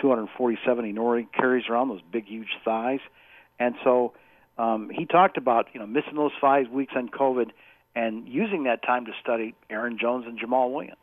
247 0.00 0.84
he 0.84 1.26
carries 1.38 1.64
around, 1.68 1.88
those 1.88 2.00
big, 2.10 2.26
huge 2.26 2.48
thighs. 2.64 3.00
And 3.58 3.74
so 3.84 4.14
um, 4.58 4.90
he 4.92 5.06
talked 5.06 5.36
about 5.36 5.66
you 5.72 5.80
know 5.80 5.86
missing 5.86 6.16
those 6.16 6.32
five 6.40 6.70
weeks 6.70 6.92
on 6.96 7.08
COVID 7.08 7.50
and 7.94 8.28
using 8.28 8.64
that 8.64 8.82
time 8.82 9.06
to 9.06 9.12
study 9.22 9.54
Aaron 9.68 9.98
Jones 10.00 10.24
and 10.26 10.38
Jamaal 10.38 10.72
Williams. 10.72 10.96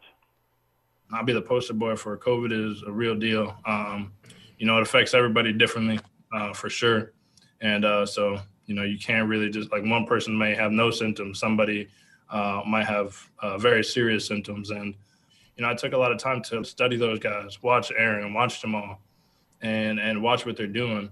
I'll 1.12 1.24
be 1.24 1.34
the 1.34 1.42
poster 1.42 1.74
boy 1.74 1.96
for 1.96 2.18
COVID 2.18 2.52
is 2.52 2.84
a 2.84 2.92
real 2.92 3.16
deal. 3.16 3.56
Um, 3.66 4.12
you 4.58 4.66
know, 4.66 4.78
it 4.78 4.82
affects 4.82 5.14
everybody 5.14 5.54
differently 5.54 6.00
uh, 6.34 6.54
for 6.54 6.70
sure. 6.70 7.14
And 7.62 7.86
uh, 7.86 8.06
so, 8.06 8.40
you 8.66 8.76
know, 8.76 8.84
you 8.84 9.00
can't 9.00 9.30
really 9.30 9.50
just 9.50 9.72
like 9.72 9.84
one 9.84 10.06
person 10.06 10.38
may 10.38 10.54
have 10.56 10.72
no 10.72 10.92
symptoms, 10.92 11.40
somebody 11.40 11.88
uh, 12.30 12.62
might 12.68 12.86
have 12.86 13.18
uh, 13.40 13.58
very 13.58 13.84
serious 13.84 14.26
symptoms. 14.26 14.70
And, 14.72 14.94
you 15.56 15.64
know, 15.64 15.70
I 15.70 15.76
took 15.76 15.94
a 15.94 15.98
lot 15.98 16.12
of 16.12 16.20
time 16.20 16.42
to 16.44 16.64
study 16.64 16.98
those 16.98 17.20
guys, 17.20 17.64
watch 17.64 17.92
Aaron, 17.98 18.34
watch 18.34 18.62
them 18.62 18.76
all, 18.76 19.02
and, 19.62 20.00
and 20.00 20.22
watch 20.22 20.46
what 20.46 20.58
they're 20.58 20.68
doing 20.68 21.10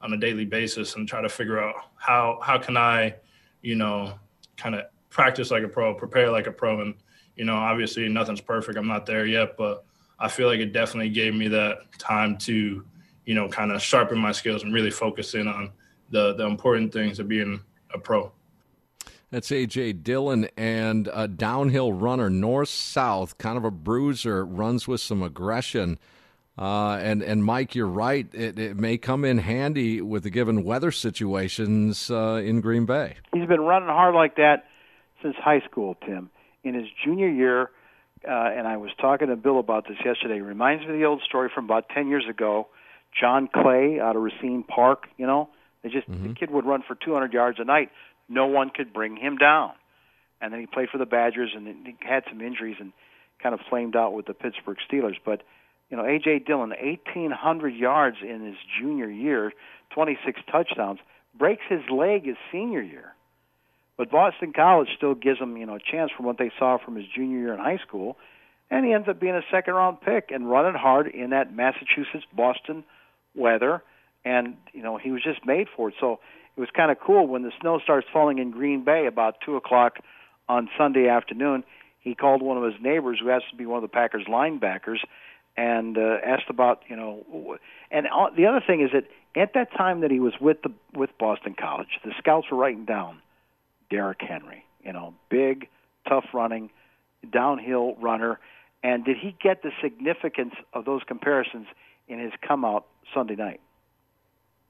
on 0.00 0.12
a 0.12 0.16
daily 0.16 0.44
basis 0.44 0.94
and 0.94 1.08
try 1.08 1.20
to 1.20 1.28
figure 1.28 1.60
out 1.60 1.74
how, 1.96 2.38
how 2.42 2.58
can 2.58 2.76
I, 2.76 3.14
you 3.62 3.74
know, 3.74 4.14
kind 4.56 4.74
of 4.74 4.84
practice 5.08 5.50
like 5.50 5.64
a 5.64 5.68
pro, 5.68 5.94
prepare 5.94 6.30
like 6.30 6.46
a 6.46 6.52
pro, 6.52 6.80
and 6.82 6.94
You 7.38 7.44
know, 7.44 7.54
obviously 7.54 8.08
nothing's 8.08 8.40
perfect. 8.40 8.76
I'm 8.76 8.88
not 8.88 9.06
there 9.06 9.24
yet, 9.24 9.56
but 9.56 9.84
I 10.18 10.28
feel 10.28 10.48
like 10.48 10.60
it 10.60 10.72
definitely 10.72 11.10
gave 11.10 11.34
me 11.34 11.48
that 11.48 11.78
time 11.98 12.36
to, 12.38 12.84
you 13.24 13.34
know, 13.34 13.48
kind 13.48 13.72
of 13.72 13.80
sharpen 13.80 14.18
my 14.18 14.32
skills 14.32 14.64
and 14.64 14.74
really 14.74 14.90
focus 14.90 15.34
in 15.34 15.48
on 15.48 15.70
the 16.10 16.34
the 16.34 16.44
important 16.44 16.92
things 16.92 17.18
of 17.18 17.28
being 17.28 17.60
a 17.94 17.98
pro. 17.98 18.32
That's 19.30 19.50
AJ 19.50 20.02
Dillon 20.02 20.48
and 20.56 21.08
a 21.12 21.28
downhill 21.28 21.92
runner, 21.92 22.30
north 22.30 22.70
south, 22.70 23.36
kind 23.38 23.58
of 23.58 23.64
a 23.64 23.70
bruiser, 23.70 24.44
runs 24.44 24.88
with 24.88 25.00
some 25.00 25.22
aggression. 25.22 25.98
Uh, 26.58 26.98
and 27.00 27.22
and 27.22 27.44
Mike, 27.44 27.74
you're 27.74 27.86
right. 27.86 28.26
It, 28.34 28.58
it, 28.58 28.76
may 28.76 28.98
come 28.98 29.24
in 29.24 29.38
handy 29.38 30.00
with 30.00 30.24
the 30.24 30.30
given 30.30 30.64
weather 30.64 30.90
situations 30.90 32.10
uh, 32.10 32.42
in 32.44 32.60
Green 32.60 32.84
Bay. 32.84 33.16
He's 33.32 33.46
been 33.46 33.60
running 33.60 33.90
hard 33.90 34.14
like 34.16 34.34
that 34.36 34.64
since 35.22 35.36
high 35.36 35.60
school, 35.60 35.94
Tim. 36.04 36.30
In 36.68 36.74
his 36.74 36.88
junior 37.04 37.28
year, 37.28 37.70
uh, 38.26 38.30
and 38.30 38.66
I 38.66 38.76
was 38.76 38.90
talking 39.00 39.28
to 39.28 39.36
Bill 39.36 39.58
about 39.58 39.86
this 39.88 39.96
yesterday. 40.04 40.36
It 40.36 40.42
reminds 40.42 40.84
me 40.84 40.92
of 40.92 40.98
the 40.98 41.04
old 41.06 41.22
story 41.22 41.50
from 41.54 41.64
about 41.64 41.88
ten 41.88 42.08
years 42.08 42.24
ago. 42.28 42.68
John 43.18 43.48
Clay 43.52 43.98
out 44.00 44.16
of 44.16 44.22
Racine 44.22 44.64
Park. 44.64 45.06
You 45.16 45.26
know, 45.26 45.48
they 45.82 45.88
just 45.88 46.08
mm-hmm. 46.08 46.28
the 46.28 46.34
kid 46.34 46.50
would 46.50 46.66
run 46.66 46.82
for 46.86 46.94
200 46.94 47.32
yards 47.32 47.58
a 47.60 47.64
night. 47.64 47.90
No 48.28 48.46
one 48.46 48.70
could 48.70 48.92
bring 48.92 49.16
him 49.16 49.36
down. 49.36 49.72
And 50.40 50.52
then 50.52 50.60
he 50.60 50.66
played 50.66 50.88
for 50.90 50.98
the 50.98 51.06
Badgers 51.06 51.50
and 51.56 51.66
he 51.66 51.96
had 52.00 52.24
some 52.28 52.40
injuries 52.40 52.76
and 52.78 52.92
kind 53.42 53.54
of 53.54 53.60
flamed 53.68 53.96
out 53.96 54.12
with 54.12 54.26
the 54.26 54.34
Pittsburgh 54.34 54.78
Steelers. 54.90 55.16
But 55.24 55.42
you 55.90 55.96
know, 55.96 56.02
AJ 56.02 56.46
Dillon, 56.46 56.70
1,800 56.70 57.74
yards 57.74 58.18
in 58.22 58.44
his 58.44 58.56
junior 58.78 59.10
year, 59.10 59.52
26 59.94 60.40
touchdowns, 60.50 60.98
breaks 61.36 61.62
his 61.68 61.80
leg 61.90 62.26
his 62.26 62.36
senior 62.52 62.82
year. 62.82 63.14
But 63.98 64.12
Boston 64.12 64.52
College 64.54 64.88
still 64.96 65.16
gives 65.16 65.40
him, 65.40 65.56
you 65.56 65.66
know, 65.66 65.74
a 65.74 65.80
chance 65.80 66.12
from 66.16 66.24
what 66.24 66.38
they 66.38 66.52
saw 66.56 66.78
from 66.78 66.94
his 66.94 67.04
junior 67.14 67.38
year 67.40 67.52
in 67.52 67.58
high 67.58 67.80
school, 67.84 68.16
and 68.70 68.86
he 68.86 68.92
ends 68.92 69.08
up 69.08 69.18
being 69.18 69.34
a 69.34 69.42
second 69.50 69.74
round 69.74 70.00
pick 70.00 70.30
and 70.30 70.48
running 70.48 70.78
hard 70.78 71.08
in 71.08 71.30
that 71.30 71.52
Massachusetts 71.52 72.24
Boston 72.32 72.84
weather, 73.34 73.82
and 74.24 74.56
you 74.72 74.82
know 74.82 74.98
he 74.98 75.10
was 75.10 75.22
just 75.22 75.44
made 75.44 75.66
for 75.76 75.88
it. 75.88 75.96
So 75.98 76.20
it 76.56 76.60
was 76.60 76.68
kind 76.74 76.92
of 76.92 76.98
cool 77.00 77.26
when 77.26 77.42
the 77.42 77.50
snow 77.60 77.80
starts 77.80 78.06
falling 78.12 78.38
in 78.38 78.52
Green 78.52 78.84
Bay 78.84 79.06
about 79.06 79.40
two 79.44 79.56
o'clock 79.56 79.98
on 80.48 80.70
Sunday 80.78 81.08
afternoon. 81.08 81.64
He 81.98 82.14
called 82.14 82.40
one 82.40 82.56
of 82.56 82.62
his 82.62 82.80
neighbors, 82.80 83.18
who 83.20 83.28
happens 83.28 83.50
to 83.50 83.56
be 83.56 83.66
one 83.66 83.78
of 83.78 83.82
the 83.82 83.88
Packers 83.88 84.26
linebackers, 84.28 84.98
and 85.56 85.98
uh, 85.98 86.18
asked 86.24 86.48
about 86.48 86.82
you 86.86 86.94
know 86.94 87.58
and 87.90 88.06
the 88.36 88.46
other 88.46 88.62
thing 88.64 88.80
is 88.80 88.90
that 88.92 89.04
at 89.34 89.54
that 89.54 89.72
time 89.72 90.02
that 90.02 90.12
he 90.12 90.20
was 90.20 90.34
with 90.40 90.62
the 90.62 90.70
with 90.94 91.10
Boston 91.18 91.56
College 91.58 91.98
the 92.04 92.12
scouts 92.16 92.46
were 92.48 92.56
writing 92.56 92.84
down 92.84 93.18
Derrick 93.90 94.20
Henry 94.20 94.64
you 94.84 94.92
know 94.92 95.14
big 95.28 95.68
tough 96.08 96.26
running 96.32 96.70
downhill 97.30 97.94
runner. 98.00 98.38
And 98.82 99.04
did 99.04 99.16
he 99.16 99.36
get 99.42 99.62
the 99.62 99.70
significance 99.82 100.54
of 100.72 100.84
those 100.84 101.02
comparisons 101.06 101.66
in 102.06 102.20
his 102.20 102.32
come 102.46 102.64
out 102.64 102.86
Sunday 103.12 103.36
night 103.36 103.60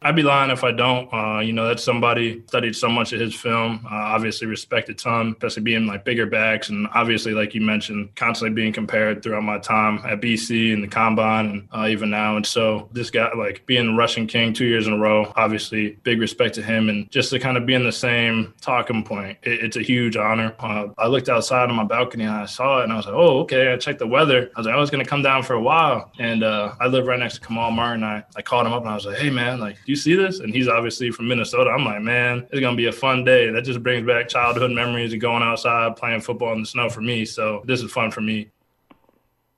I'd 0.01 0.15
be 0.15 0.23
lying 0.23 0.53
if 0.53 0.63
I 0.63 0.71
don't. 0.71 1.13
Uh, 1.13 1.41
you 1.41 1.53
know, 1.53 1.67
that's 1.67 1.83
somebody 1.83 2.45
studied 2.47 2.77
so 2.77 2.89
much 2.89 3.13
of 3.13 3.19
his 3.19 3.35
film. 3.35 3.85
Uh, 3.85 3.95
obviously, 3.95 4.47
respect 4.47 4.89
a 4.91 4.95
ton, 4.95 5.33
especially 5.33 5.65
being 5.65 5.87
like 5.87 6.05
bigger 6.05 6.27
backs, 6.27 6.69
and 6.69 6.87
obviously, 6.95 7.33
like 7.33 7.53
you 7.53 7.61
mentioned, 7.61 8.15
constantly 8.15 8.55
being 8.55 8.73
compared 8.73 9.25
throughout 9.25 9.43
my 9.43 9.59
time 9.59 10.01
at 10.07 10.21
BC 10.21 10.73
and 10.73 10.85
the 10.85 10.89
combine, 10.89 11.47
and 11.47 11.69
uh, 11.73 11.89
even 11.89 12.11
now. 12.11 12.37
And 12.37 12.47
so, 12.47 12.89
this 12.93 13.11
guy, 13.11 13.33
like 13.35 13.67
being 13.67 13.87
the 13.87 13.93
Rushing 13.95 14.29
King 14.29 14.53
two 14.53 14.67
years 14.67 14.87
in 14.87 14.93
a 14.93 14.99
row, 14.99 15.33
obviously, 15.35 15.99
big 16.05 16.21
respect 16.21 16.55
to 16.55 16.63
him, 16.63 16.89
and 16.89 17.11
just 17.11 17.31
to 17.31 17.41
kind 17.41 17.57
of 17.57 17.67
be 17.67 17.75
in 17.75 17.83
the 17.83 17.91
same 17.91 18.55
talking 18.61 19.03
point, 19.03 19.37
it, 19.43 19.65
it's 19.65 19.77
a 19.77 19.83
huge 19.83 20.17
honor. 20.17 20.55
Uh, 20.61 20.89
I 20.97 21.09
looked 21.09 21.29
outside 21.29 21.71
on 21.71 21.75
my 21.75 21.85
balcony 21.85 22.23
and 22.23 22.33
I 22.33 22.47
saw 22.47 22.81
it, 22.81 22.85
and 22.85 22.93
I 22.93 22.97
was 22.97 23.07
like, 23.07 23.17
oh, 23.17 23.41
okay. 23.41 23.73
I 23.73 23.77
checked 23.77 23.99
the 23.99 24.07
weather. 24.07 24.53
I 24.55 24.61
was 24.61 24.67
like, 24.67 24.77
I 24.77 24.79
was 24.79 24.91
gonna 24.91 25.05
come 25.05 25.23
down 25.23 25.43
for 25.43 25.55
a 25.55 25.61
while, 25.61 26.13
and 26.21 26.45
uh, 26.45 26.75
I 26.79 26.87
live 26.87 27.09
right 27.09 27.19
next 27.19 27.35
to 27.35 27.41
Kamal 27.41 27.73
Martin. 27.73 28.05
I, 28.05 28.23
I 28.37 28.43
called 28.43 28.65
him 28.65 28.73
up 28.73 28.83
and 28.83 28.91
I 28.91 28.95
was 28.95 29.05
like, 29.05 29.19
hey 29.19 29.31
man, 29.31 29.59
like 29.59 29.77
you 29.89 29.97
see 29.97 30.15
this? 30.15 30.41
And 30.41 30.55
he's 30.55 30.69
obviously 30.69 31.11
from 31.11 31.29
Minnesota. 31.29 31.71
I'm 31.71 31.85
like, 31.85 32.03
man, 32.03 32.47
it's 32.51 32.61
gonna 32.61 32.77
be 32.77 32.87
a 32.87 32.93
fun 32.93 33.25
day. 33.25 33.51
That 33.51 33.63
just 33.63 33.83
brings 33.83 34.07
back 34.07 34.29
childhood 34.29 34.71
memories 34.71 35.13
of 35.13 35.21
going 35.21 35.43
outside 35.43 35.97
playing 35.97 36.21
football 36.21 36.53
in 36.53 36.61
the 36.61 36.67
snow 36.67 36.89
for 36.89 37.01
me. 37.01 37.25
So 37.25 37.63
this 37.67 37.83
is 37.83 37.91
fun 37.91 38.11
for 38.11 38.21
me. 38.21 38.51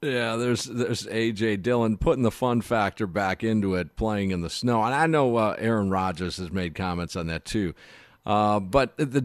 Yeah, 0.03 0.37
there's 0.37 0.65
there's 0.65 1.07
AJ 1.07 1.63
Dillon 1.63 1.99
putting 1.99 2.23
the 2.23 2.31
fun 2.31 2.63
factor 2.63 3.07
back 3.07 3.45
into 3.45 3.75
it, 3.75 3.97
playing 3.97 4.31
in 4.31 4.41
the 4.41 4.49
snow, 4.49 4.83
and 4.83 4.95
I 4.95 5.07
know 5.07 5.37
uh, 5.37 5.57
Aaron 5.59 5.91
Rodgers 5.91 6.39
has 6.39 6.51
made 6.51 6.75
comments 6.75 7.17
on 7.17 7.27
that 7.27 7.45
too. 7.45 7.75
Uh, 8.25 8.61
but 8.61 8.97
the 8.97 9.21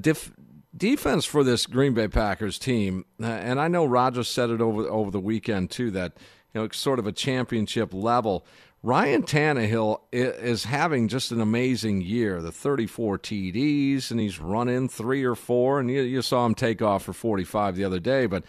defense 0.76 1.24
for 1.24 1.44
this 1.46 1.66
Green 1.66 1.94
Bay 1.94 2.10
Packers 2.10 2.60
team, 2.60 3.06
uh, 3.22 3.26
and 3.26 3.60
I 3.60 3.70
know 3.70 3.86
Rodgers 3.86 4.28
said 4.28 4.50
it 4.50 4.60
over 4.60 4.82
over 4.90 5.12
the 5.12 5.20
weekend 5.20 5.72
too, 5.72 5.92
that 5.92 6.14
you 6.54 6.60
know 6.60 6.66
it's 6.66 6.78
sort 6.78 7.00
of 7.00 7.08
a 7.08 7.14
championship 7.14 7.94
level. 7.94 8.46
Ryan 8.86 9.24
Tannehill 9.24 10.02
is 10.12 10.66
having 10.66 11.08
just 11.08 11.32
an 11.32 11.42
amazing 11.42 12.02
year. 12.02 12.40
The 12.40 12.52
34 12.52 13.18
TDs, 13.18 14.12
and 14.12 14.20
he's 14.20 14.40
running 14.40 14.90
three 14.90 15.24
or 15.24 15.34
four, 15.34 15.80
and 15.80 15.90
you, 15.90 16.04
you 16.04 16.22
saw 16.22 16.46
him 16.46 16.54
take 16.54 16.84
off 16.84 17.02
for 17.02 17.12
45 17.12 17.76
the 17.76 17.84
other 17.84 18.00
day. 18.00 18.28
But 18.28 18.44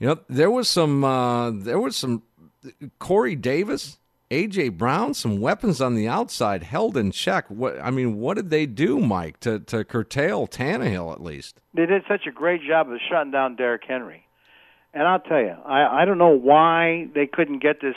you 0.00 0.08
know, 0.08 0.18
there 0.28 0.50
was 0.50 0.68
some, 0.68 1.04
uh, 1.04 1.52
there 1.52 1.78
was 1.78 1.94
some 1.94 2.24
Corey 2.98 3.36
Davis, 3.36 3.98
AJ 4.32 4.76
Brown, 4.76 5.14
some 5.14 5.40
weapons 5.40 5.80
on 5.80 5.94
the 5.94 6.08
outside 6.08 6.64
held 6.64 6.96
in 6.96 7.12
check. 7.12 7.48
What 7.48 7.80
I 7.80 7.92
mean, 7.92 8.18
what 8.18 8.34
did 8.34 8.50
they 8.50 8.66
do, 8.66 8.98
Mike, 8.98 9.38
to 9.40 9.60
to 9.60 9.84
curtail 9.84 10.48
Tannehill 10.48 11.12
at 11.12 11.22
least? 11.22 11.60
They 11.72 11.86
did 11.86 12.02
such 12.08 12.26
a 12.26 12.32
great 12.32 12.62
job 12.66 12.90
of 12.90 12.98
shutting 13.08 13.30
down 13.30 13.54
Derrick 13.54 13.82
Henry, 13.86 14.26
and 14.92 15.04
I'll 15.04 15.20
tell 15.20 15.40
you, 15.40 15.54
I 15.64 16.02
I 16.02 16.04
don't 16.04 16.18
know 16.18 16.36
why 16.36 17.06
they 17.14 17.28
couldn't 17.28 17.62
get 17.62 17.80
this 17.80 17.94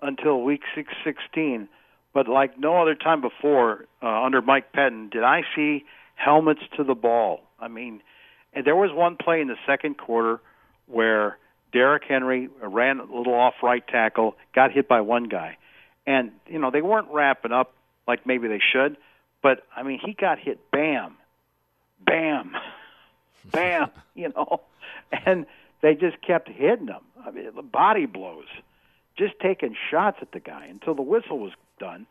until 0.00 0.42
week 0.42 0.62
six 0.74 0.92
sixteen. 1.04 1.68
But 2.12 2.28
like 2.28 2.58
no 2.58 2.80
other 2.80 2.94
time 2.94 3.20
before 3.20 3.86
uh, 4.02 4.22
under 4.22 4.40
Mike 4.40 4.72
Pettine, 4.72 5.10
did 5.10 5.22
I 5.22 5.42
see 5.54 5.84
helmets 6.16 6.62
to 6.76 6.84
the 6.84 6.94
ball. 6.94 7.42
I 7.60 7.68
mean, 7.68 8.02
and 8.52 8.66
there 8.66 8.74
was 8.74 8.90
one 8.92 9.16
play 9.16 9.40
in 9.40 9.48
the 9.48 9.56
second 9.66 9.98
quarter 9.98 10.40
where 10.86 11.38
Derrick 11.72 12.04
Henry 12.08 12.48
ran 12.60 12.98
a 12.98 13.04
little 13.04 13.34
off 13.34 13.54
right 13.62 13.86
tackle, 13.86 14.36
got 14.54 14.72
hit 14.72 14.88
by 14.88 15.02
one 15.02 15.24
guy, 15.24 15.58
and 16.06 16.32
you 16.46 16.58
know 16.58 16.70
they 16.70 16.82
weren't 16.82 17.08
wrapping 17.12 17.52
up 17.52 17.74
like 18.08 18.26
maybe 18.26 18.48
they 18.48 18.60
should, 18.72 18.96
but 19.42 19.64
I 19.76 19.82
mean 19.82 20.00
he 20.02 20.14
got 20.14 20.38
hit, 20.38 20.70
bam, 20.70 21.16
bam, 22.04 22.52
bam, 23.52 23.90
you 24.14 24.32
know, 24.34 24.60
and 25.12 25.46
they 25.82 25.94
just 25.94 26.20
kept 26.22 26.48
hitting 26.48 26.88
him. 26.88 27.02
I 27.24 27.30
mean, 27.30 27.50
the 27.54 27.62
body 27.62 28.06
blows 28.06 28.46
just 29.18 29.34
taking 29.40 29.74
shots 29.90 30.18
at 30.20 30.32
the 30.32 30.40
guy 30.40 30.66
until 30.66 30.94
the 30.94 31.02
whistle 31.02 31.38
was 31.38 31.52
done, 31.78 32.06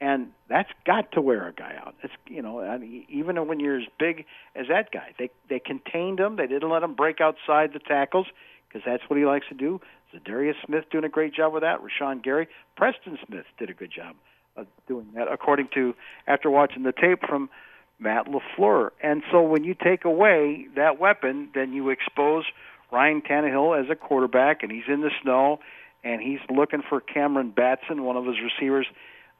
and 0.00 0.28
that's 0.48 0.70
got 0.84 1.12
to 1.12 1.20
wear 1.20 1.48
a 1.48 1.52
guy 1.52 1.74
out. 1.78 1.94
It's 2.02 2.12
you 2.28 2.42
know, 2.42 2.60
I 2.60 2.78
mean, 2.78 3.06
even 3.08 3.36
when 3.46 3.60
you're 3.60 3.78
as 3.78 3.88
big 3.98 4.24
as 4.54 4.66
that 4.68 4.90
guy, 4.90 5.14
they 5.18 5.30
they 5.48 5.58
contained 5.58 6.20
him. 6.20 6.36
They 6.36 6.46
didn't 6.46 6.68
let 6.70 6.82
him 6.82 6.94
break 6.94 7.20
outside 7.20 7.72
the 7.72 7.78
tackles 7.78 8.26
because 8.68 8.82
that's 8.84 9.02
what 9.08 9.18
he 9.18 9.24
likes 9.24 9.46
to 9.48 9.54
do. 9.54 9.80
Darius 10.24 10.56
Smith 10.64 10.84
doing 10.90 11.04
a 11.04 11.08
great 11.08 11.34
job 11.34 11.52
with 11.52 11.62
that. 11.62 11.80
Rashan 11.80 12.22
Gary, 12.22 12.48
Preston 12.76 13.18
Smith 13.26 13.44
did 13.58 13.70
a 13.70 13.74
good 13.74 13.90
job 13.90 14.16
of 14.56 14.66
doing 14.88 15.08
that, 15.14 15.28
according 15.30 15.68
to 15.74 15.94
after 16.26 16.50
watching 16.50 16.82
the 16.82 16.92
tape 16.92 17.20
from 17.28 17.50
Matt 17.98 18.26
LaFleur. 18.26 18.90
And 19.02 19.22
so 19.30 19.42
when 19.42 19.64
you 19.64 19.74
take 19.74 20.04
away 20.04 20.66
that 20.76 20.98
weapon, 20.98 21.50
then 21.54 21.72
you 21.72 21.90
expose 21.90 22.44
Ryan 22.90 23.22
Tannehill 23.22 23.82
as 23.82 23.90
a 23.90 23.96
quarterback, 23.96 24.62
and 24.62 24.70
he's 24.70 24.84
in 24.88 25.00
the 25.00 25.10
snow 25.22 25.60
and 26.06 26.22
he's 26.22 26.38
looking 26.48 26.82
for 26.88 27.00
Cameron 27.00 27.50
Batson, 27.50 28.04
one 28.04 28.16
of 28.16 28.24
his 28.24 28.36
receivers, 28.40 28.86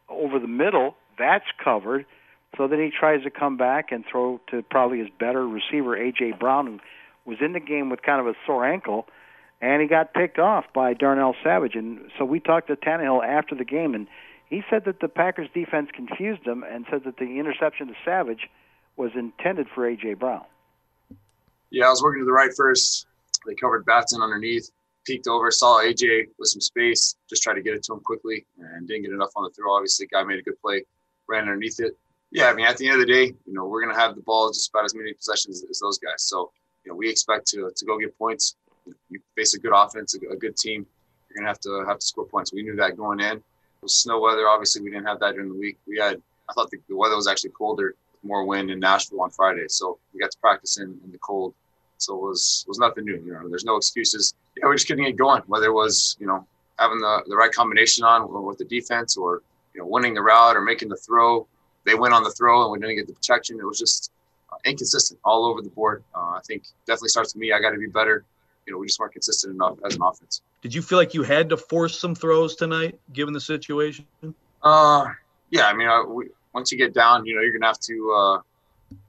over 0.08 0.40
the 0.40 0.48
middle. 0.48 0.96
That's 1.16 1.44
covered. 1.62 2.04
So 2.56 2.66
then 2.66 2.80
he 2.80 2.90
tries 2.90 3.22
to 3.22 3.30
come 3.30 3.56
back 3.56 3.92
and 3.92 4.04
throw 4.10 4.40
to 4.50 4.62
probably 4.62 4.98
his 4.98 5.08
better 5.18 5.46
receiver, 5.46 5.96
A.J. 5.96 6.32
Brown, 6.40 6.66
who 6.66 6.80
was 7.24 7.38
in 7.40 7.52
the 7.52 7.60
game 7.60 7.88
with 7.88 8.02
kind 8.02 8.20
of 8.20 8.26
a 8.26 8.34
sore 8.44 8.66
ankle, 8.66 9.06
and 9.60 9.80
he 9.80 9.86
got 9.86 10.12
picked 10.12 10.40
off 10.40 10.64
by 10.74 10.92
Darnell 10.92 11.36
Savage. 11.44 11.76
And 11.76 12.10
so 12.18 12.24
we 12.24 12.40
talked 12.40 12.66
to 12.66 12.76
Tannehill 12.76 13.24
after 13.24 13.54
the 13.54 13.64
game, 13.64 13.94
and 13.94 14.08
he 14.50 14.62
said 14.68 14.84
that 14.86 15.00
the 15.00 15.08
Packers 15.08 15.48
defense 15.54 15.90
confused 15.94 16.44
him 16.44 16.64
and 16.68 16.84
said 16.90 17.04
that 17.04 17.18
the 17.18 17.38
interception 17.38 17.86
to 17.88 17.94
Savage 18.04 18.48
was 18.96 19.12
intended 19.14 19.68
for 19.72 19.86
A.J. 19.86 20.14
Brown. 20.14 20.44
Yeah, 21.70 21.86
I 21.86 21.90
was 21.90 22.02
working 22.02 22.22
to 22.22 22.26
the 22.26 22.32
right 22.32 22.50
first. 22.56 23.06
They 23.46 23.54
covered 23.54 23.84
Batson 23.84 24.20
underneath 24.20 24.70
peeked 25.06 25.28
over, 25.28 25.50
saw 25.50 25.80
AJ 25.80 26.28
with 26.38 26.48
some 26.48 26.60
space, 26.60 27.16
just 27.30 27.42
tried 27.42 27.54
to 27.54 27.62
get 27.62 27.74
it 27.74 27.82
to 27.84 27.94
him 27.94 28.00
quickly 28.00 28.44
and 28.58 28.86
didn't 28.88 29.02
get 29.02 29.12
enough 29.12 29.30
on 29.36 29.44
the 29.44 29.50
throw. 29.50 29.74
Obviously, 29.74 30.06
guy 30.06 30.24
made 30.24 30.38
a 30.38 30.42
good 30.42 30.60
play, 30.60 30.84
ran 31.28 31.42
underneath 31.42 31.80
it. 31.80 31.96
Yeah, 32.32 32.48
I 32.50 32.54
mean, 32.54 32.66
at 32.66 32.76
the 32.76 32.88
end 32.88 33.00
of 33.00 33.06
the 33.06 33.12
day, 33.12 33.26
you 33.46 33.54
know, 33.54 33.66
we're 33.66 33.80
going 33.80 33.94
to 33.94 34.00
have 34.00 34.16
the 34.16 34.22
ball 34.22 34.50
just 34.50 34.68
about 34.70 34.84
as 34.84 34.94
many 34.94 35.12
possessions 35.12 35.64
as 35.70 35.78
those 35.78 35.98
guys. 35.98 36.22
So, 36.24 36.50
you 36.84 36.90
know, 36.90 36.96
we 36.96 37.08
expect 37.08 37.46
to, 37.48 37.70
to 37.74 37.84
go 37.86 37.98
get 37.98 38.18
points. 38.18 38.56
You 39.08 39.20
face 39.36 39.54
a 39.54 39.60
good 39.60 39.72
offense, 39.74 40.14
a, 40.14 40.36
good 40.36 40.56
team, 40.56 40.86
you're 41.28 41.36
going 41.36 41.44
to 41.44 41.48
have 41.48 41.60
to 41.60 41.84
have 41.88 41.98
to 41.98 42.06
score 42.06 42.26
points. 42.26 42.52
We 42.52 42.62
knew 42.62 42.76
that 42.76 42.96
going 42.96 43.20
in. 43.20 43.36
It 43.36 43.42
was 43.82 43.94
snow 43.94 44.20
weather. 44.20 44.48
Obviously, 44.48 44.82
we 44.82 44.90
didn't 44.90 45.06
have 45.06 45.20
that 45.20 45.34
during 45.34 45.48
the 45.48 45.58
week. 45.58 45.78
We 45.86 45.98
had, 45.98 46.20
I 46.48 46.52
thought 46.52 46.70
the, 46.70 46.78
the 46.88 46.96
weather 46.96 47.16
was 47.16 47.26
actually 47.28 47.50
colder, 47.50 47.94
more 48.22 48.44
wind 48.44 48.70
in 48.70 48.80
Nashville 48.80 49.22
on 49.22 49.30
Friday. 49.30 49.66
So 49.68 49.98
we 50.12 50.20
got 50.20 50.30
to 50.30 50.38
practice 50.38 50.78
in, 50.78 50.98
in 51.04 51.12
the 51.12 51.18
cold 51.18 51.54
So 51.98 52.14
it 52.14 52.22
was 52.22 52.64
was 52.68 52.78
nothing 52.78 53.04
new. 53.04 53.22
You 53.24 53.32
know, 53.32 53.48
there's 53.48 53.64
no 53.64 53.76
excuses. 53.76 54.34
Yeah, 54.56 54.66
we're 54.66 54.74
just 54.74 54.88
getting 54.88 55.04
it 55.04 55.16
going. 55.16 55.42
Whether 55.46 55.66
it 55.66 55.72
was 55.72 56.16
you 56.20 56.26
know 56.26 56.46
having 56.78 56.98
the, 56.98 57.22
the 57.26 57.36
right 57.36 57.52
combination 57.52 58.04
on 58.04 58.44
with 58.44 58.58
the 58.58 58.64
defense, 58.64 59.16
or 59.16 59.42
you 59.74 59.80
know 59.80 59.86
winning 59.86 60.14
the 60.14 60.22
route 60.22 60.56
or 60.56 60.60
making 60.60 60.88
the 60.88 60.96
throw. 60.96 61.46
They 61.84 61.94
went 61.94 62.14
on 62.14 62.24
the 62.24 62.32
throw 62.32 62.64
and 62.64 62.72
we 62.72 62.80
didn't 62.80 62.96
get 62.96 63.06
the 63.06 63.12
protection. 63.12 63.58
It 63.60 63.64
was 63.64 63.78
just 63.78 64.10
uh, 64.52 64.56
inconsistent 64.64 65.20
all 65.24 65.44
over 65.44 65.62
the 65.62 65.68
board. 65.68 66.02
Uh, 66.14 66.30
I 66.30 66.40
think 66.44 66.64
definitely 66.84 67.10
starts 67.10 67.34
with 67.34 67.40
me. 67.40 67.52
I 67.52 67.60
got 67.60 67.70
to 67.70 67.78
be 67.78 67.86
better. 67.86 68.24
You 68.66 68.72
know, 68.72 68.78
we 68.80 68.88
just 68.88 68.98
weren't 68.98 69.12
consistent 69.12 69.54
enough 69.54 69.78
as 69.86 69.94
an 69.94 70.02
offense. 70.02 70.42
Did 70.62 70.74
you 70.74 70.82
feel 70.82 70.98
like 70.98 71.14
you 71.14 71.22
had 71.22 71.48
to 71.50 71.56
force 71.56 72.00
some 72.00 72.16
throws 72.16 72.56
tonight, 72.56 72.98
given 73.12 73.32
the 73.32 73.40
situation? 73.40 74.04
Uh, 74.62 75.06
yeah. 75.50 75.66
I 75.66 75.74
mean, 75.74 75.86
I, 75.86 76.02
we, 76.02 76.30
once 76.52 76.72
you 76.72 76.78
get 76.78 76.92
down, 76.92 77.24
you 77.24 77.36
know, 77.36 77.42
you're 77.42 77.52
gonna 77.52 77.66
have 77.66 77.78
to. 77.80 78.40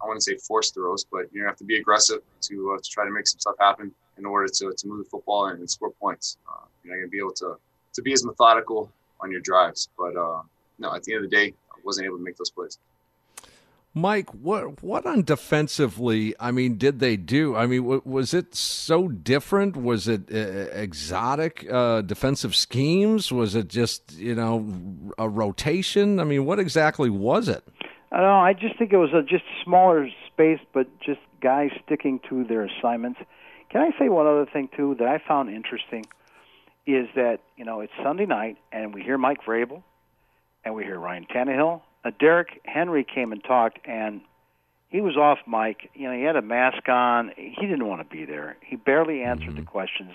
I 0.01 0.05
wouldn't 0.05 0.23
say 0.23 0.35
force 0.37 0.71
throws, 0.71 1.05
but 1.05 1.31
you're 1.31 1.47
have 1.47 1.57
to 1.57 1.63
be 1.63 1.77
aggressive 1.77 2.21
to 2.41 2.73
uh, 2.73 2.81
to 2.81 2.89
try 2.89 3.05
to 3.05 3.11
make 3.11 3.27
some 3.27 3.39
stuff 3.39 3.55
happen 3.59 3.91
in 4.17 4.25
order 4.25 4.47
to, 4.47 4.73
to 4.75 4.87
move 4.87 5.03
the 5.03 5.09
football 5.09 5.47
and, 5.47 5.59
and 5.59 5.69
score 5.69 5.91
points. 5.91 6.37
Uh, 6.47 6.65
you're 6.83 6.95
not 6.95 7.01
gonna 7.01 7.09
be 7.09 7.19
able 7.19 7.33
to 7.33 7.57
to 7.93 8.01
be 8.01 8.13
as 8.13 8.23
methodical 8.23 8.91
on 9.21 9.31
your 9.31 9.41
drives. 9.41 9.89
But 9.97 10.15
uh, 10.15 10.41
no, 10.79 10.93
at 10.93 11.03
the 11.03 11.13
end 11.13 11.25
of 11.25 11.29
the 11.29 11.35
day, 11.35 11.53
I 11.71 11.79
wasn't 11.83 12.05
able 12.05 12.17
to 12.17 12.23
make 12.23 12.37
those 12.37 12.49
plays. 12.49 12.77
Mike, 13.93 14.29
what 14.29 14.83
what 14.83 15.07
on 15.07 15.23
defensively? 15.23 16.35
I 16.39 16.51
mean, 16.51 16.77
did 16.77 16.99
they 16.99 17.17
do? 17.17 17.55
I 17.55 17.65
mean, 17.65 17.81
w- 17.81 18.01
was 18.05 18.31
it 18.33 18.53
so 18.53 19.07
different? 19.07 19.75
Was 19.75 20.07
it 20.07 20.31
uh, 20.31 20.37
exotic 20.71 21.65
uh, 21.71 22.01
defensive 22.01 22.55
schemes? 22.55 23.31
Was 23.31 23.55
it 23.55 23.67
just 23.69 24.13
you 24.13 24.35
know 24.35 24.71
a 25.17 25.27
rotation? 25.27 26.19
I 26.19 26.25
mean, 26.25 26.45
what 26.45 26.59
exactly 26.59 27.09
was 27.09 27.47
it? 27.47 27.63
I 28.11 28.17
don't 28.17 28.27
know. 28.27 28.39
I 28.39 28.53
just 28.53 28.77
think 28.77 28.93
it 28.93 28.97
was 28.97 29.13
a 29.13 29.21
just 29.21 29.43
smaller 29.63 30.07
space, 30.27 30.59
but 30.73 30.87
just 30.99 31.19
guys 31.41 31.71
sticking 31.85 32.19
to 32.29 32.43
their 32.45 32.63
assignments. 32.63 33.19
Can 33.69 33.81
I 33.81 33.97
say 33.99 34.07
one 34.09 34.27
other 34.27 34.45
thing 34.45 34.69
too 34.75 34.95
that 34.99 35.07
I 35.07 35.21
found 35.25 35.49
interesting? 35.49 36.05
Is 36.85 37.07
that 37.15 37.39
you 37.57 37.65
know 37.65 37.81
it's 37.81 37.91
Sunday 38.01 38.25
night 38.25 38.57
and 38.71 38.93
we 38.93 39.01
hear 39.01 39.17
Mike 39.17 39.43
Vrabel, 39.45 39.83
and 40.63 40.73
we 40.73 40.83
hear 40.83 40.97
Ryan 40.97 41.25
Tannehill, 41.25 41.81
uh, 42.07 42.11
Derrick 42.19 42.61
Henry 42.63 43.03
came 43.03 43.31
and 43.31 43.43
talked, 43.43 43.79
and 43.85 44.21
he 44.89 45.01
was 45.01 45.17
off 45.17 45.39
mic. 45.47 45.89
You 45.93 46.07
know, 46.07 46.17
he 46.17 46.23
had 46.23 46.35
a 46.35 46.41
mask 46.41 46.87
on. 46.87 47.31
He 47.35 47.61
didn't 47.61 47.85
want 47.85 48.07
to 48.07 48.15
be 48.15 48.25
there. 48.25 48.55
He 48.61 48.75
barely 48.75 49.23
answered 49.23 49.49
mm-hmm. 49.49 49.59
the 49.59 49.65
questions. 49.65 50.13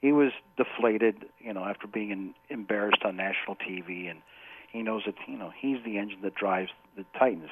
He 0.00 0.12
was 0.12 0.32
deflated, 0.56 1.26
you 1.40 1.52
know, 1.52 1.64
after 1.64 1.86
being 1.86 2.10
in, 2.10 2.34
embarrassed 2.48 3.02
on 3.04 3.16
national 3.16 3.56
TV, 3.56 4.10
and 4.10 4.20
he 4.72 4.82
knows 4.82 5.02
that 5.06 5.14
you 5.28 5.36
know 5.36 5.52
he's 5.58 5.78
the 5.84 5.98
engine 5.98 6.20
that 6.22 6.34
drives 6.34 6.70
the 6.96 7.04
Titans. 7.18 7.50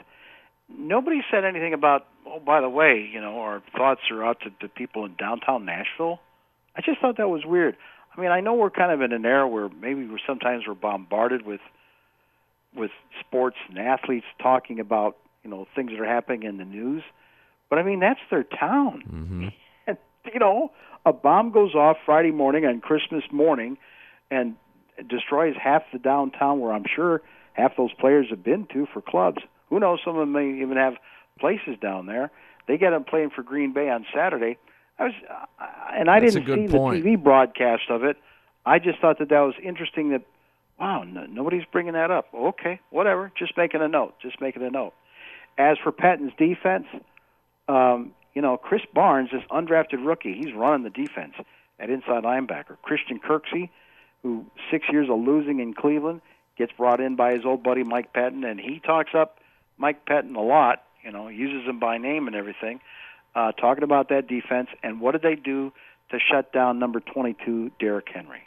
Nobody 0.68 1.20
said 1.30 1.44
anything 1.44 1.74
about, 1.74 2.06
oh, 2.26 2.40
by 2.40 2.60
the 2.60 2.68
way, 2.68 3.08
you 3.12 3.20
know, 3.20 3.38
our 3.40 3.62
thoughts 3.76 4.00
are 4.10 4.24
out 4.24 4.40
to 4.40 4.50
the 4.60 4.68
people 4.68 5.04
in 5.04 5.14
downtown 5.16 5.64
Nashville. 5.64 6.20
I 6.76 6.80
just 6.80 7.00
thought 7.00 7.18
that 7.18 7.28
was 7.28 7.44
weird. 7.44 7.76
I 8.16 8.20
mean, 8.20 8.30
I 8.30 8.40
know 8.40 8.54
we're 8.54 8.70
kind 8.70 8.92
of 8.92 9.00
in 9.00 9.12
an 9.12 9.24
era 9.24 9.46
where 9.46 9.68
maybe 9.68 10.06
we're 10.06 10.18
sometimes 10.26 10.64
we're 10.66 10.74
bombarded 10.74 11.44
with 11.44 11.60
with 12.74 12.90
sports 13.20 13.56
and 13.68 13.78
athletes 13.78 14.26
talking 14.42 14.80
about 14.80 15.16
you 15.44 15.50
know 15.50 15.66
things 15.76 15.90
that 15.90 16.00
are 16.00 16.06
happening 16.06 16.42
in 16.44 16.56
the 16.56 16.64
news, 16.64 17.02
but 17.70 17.78
I 17.78 17.82
mean 17.82 18.00
that's 18.00 18.20
their 18.30 18.44
town. 18.44 19.02
Mm-hmm. 19.06 19.48
And 19.86 19.98
you 20.32 20.40
know, 20.40 20.70
a 21.04 21.12
bomb 21.12 21.50
goes 21.50 21.74
off 21.74 21.98
Friday 22.06 22.30
morning 22.30 22.64
on 22.64 22.80
Christmas 22.80 23.22
morning, 23.30 23.76
and 24.30 24.56
destroys 25.08 25.54
half 25.62 25.82
the 25.92 25.98
downtown 25.98 26.60
where 26.60 26.72
I'm 26.72 26.84
sure 26.94 27.20
half 27.54 27.76
those 27.76 27.92
players 27.94 28.26
have 28.30 28.44
been 28.44 28.66
to 28.72 28.86
for 28.92 29.00
clubs. 29.00 29.38
Who 29.70 29.80
knows? 29.80 30.00
Some 30.04 30.14
of 30.16 30.20
them 30.20 30.32
may 30.32 30.60
even 30.62 30.76
have 30.76 30.94
places 31.40 31.76
down 31.80 32.06
there. 32.06 32.30
They 32.68 32.78
get 32.78 32.90
them 32.90 33.04
playing 33.04 33.30
for 33.30 33.42
Green 33.42 33.72
Bay 33.72 33.88
on 33.88 34.06
Saturday. 34.14 34.58
I 34.98 35.04
was, 35.04 35.12
and 35.94 36.08
I 36.08 36.20
That's 36.20 36.34
didn't 36.34 36.70
see 36.70 36.76
point. 36.76 37.02
the 37.02 37.10
TV 37.10 37.22
broadcast 37.22 37.84
of 37.90 38.04
it. 38.04 38.16
I 38.64 38.78
just 38.78 39.00
thought 39.00 39.18
that 39.18 39.30
that 39.30 39.40
was 39.40 39.54
interesting 39.62 40.10
that 40.10 40.22
Wow, 40.78 41.04
no, 41.04 41.24
nobody's 41.26 41.64
bringing 41.70 41.92
that 41.92 42.10
up. 42.10 42.26
Okay, 42.34 42.80
whatever. 42.90 43.30
Just 43.38 43.56
making 43.56 43.80
a 43.80 43.88
note. 43.88 44.14
Just 44.20 44.40
making 44.40 44.62
a 44.62 44.70
note. 44.70 44.92
As 45.56 45.76
for 45.82 45.92
Pettine's 45.92 46.32
defense, 46.36 46.86
um, 47.68 48.12
you 48.34 48.42
know, 48.42 48.58
Krys 48.58 48.82
Barnes, 48.92 49.30
this 49.32 49.42
undrafted 49.50 50.04
rookie, 50.04 50.34
he's 50.34 50.52
running 50.52 50.82
the 50.82 50.90
defense 50.90 51.34
at 51.78 51.90
inside 51.90 52.24
linebacker. 52.24 52.76
Christian 52.82 53.20
Kirksey, 53.20 53.70
who 54.22 54.44
six 54.70 54.86
years 54.90 55.08
of 55.08 55.20
losing 55.20 55.60
in 55.60 55.74
Cleveland, 55.74 56.20
gets 56.56 56.72
brought 56.72 57.00
in 57.00 57.16
by 57.16 57.32
his 57.32 57.44
old 57.44 57.62
buddy 57.62 57.82
Mike 57.82 58.12
Pettine, 58.12 58.44
and 58.44 58.60
he 58.60 58.80
talks 58.80 59.10
up 59.14 59.38
Mike 59.76 60.06
Pettine 60.06 60.36
a 60.36 60.40
lot. 60.40 60.82
You 61.04 61.12
know, 61.12 61.28
uses 61.28 61.68
him 61.68 61.78
by 61.78 61.98
name 61.98 62.26
and 62.26 62.34
everything, 62.34 62.80
uh, 63.34 63.52
talking 63.52 63.84
about 63.84 64.08
that 64.08 64.26
defense. 64.26 64.68
And 64.82 65.00
what 65.00 65.12
did 65.12 65.22
they 65.22 65.34
do 65.34 65.72
to 66.10 66.18
shut 66.18 66.52
down 66.52 66.78
number 66.78 67.00
22, 67.00 67.72
Derrick 67.78 68.08
Henry? 68.12 68.42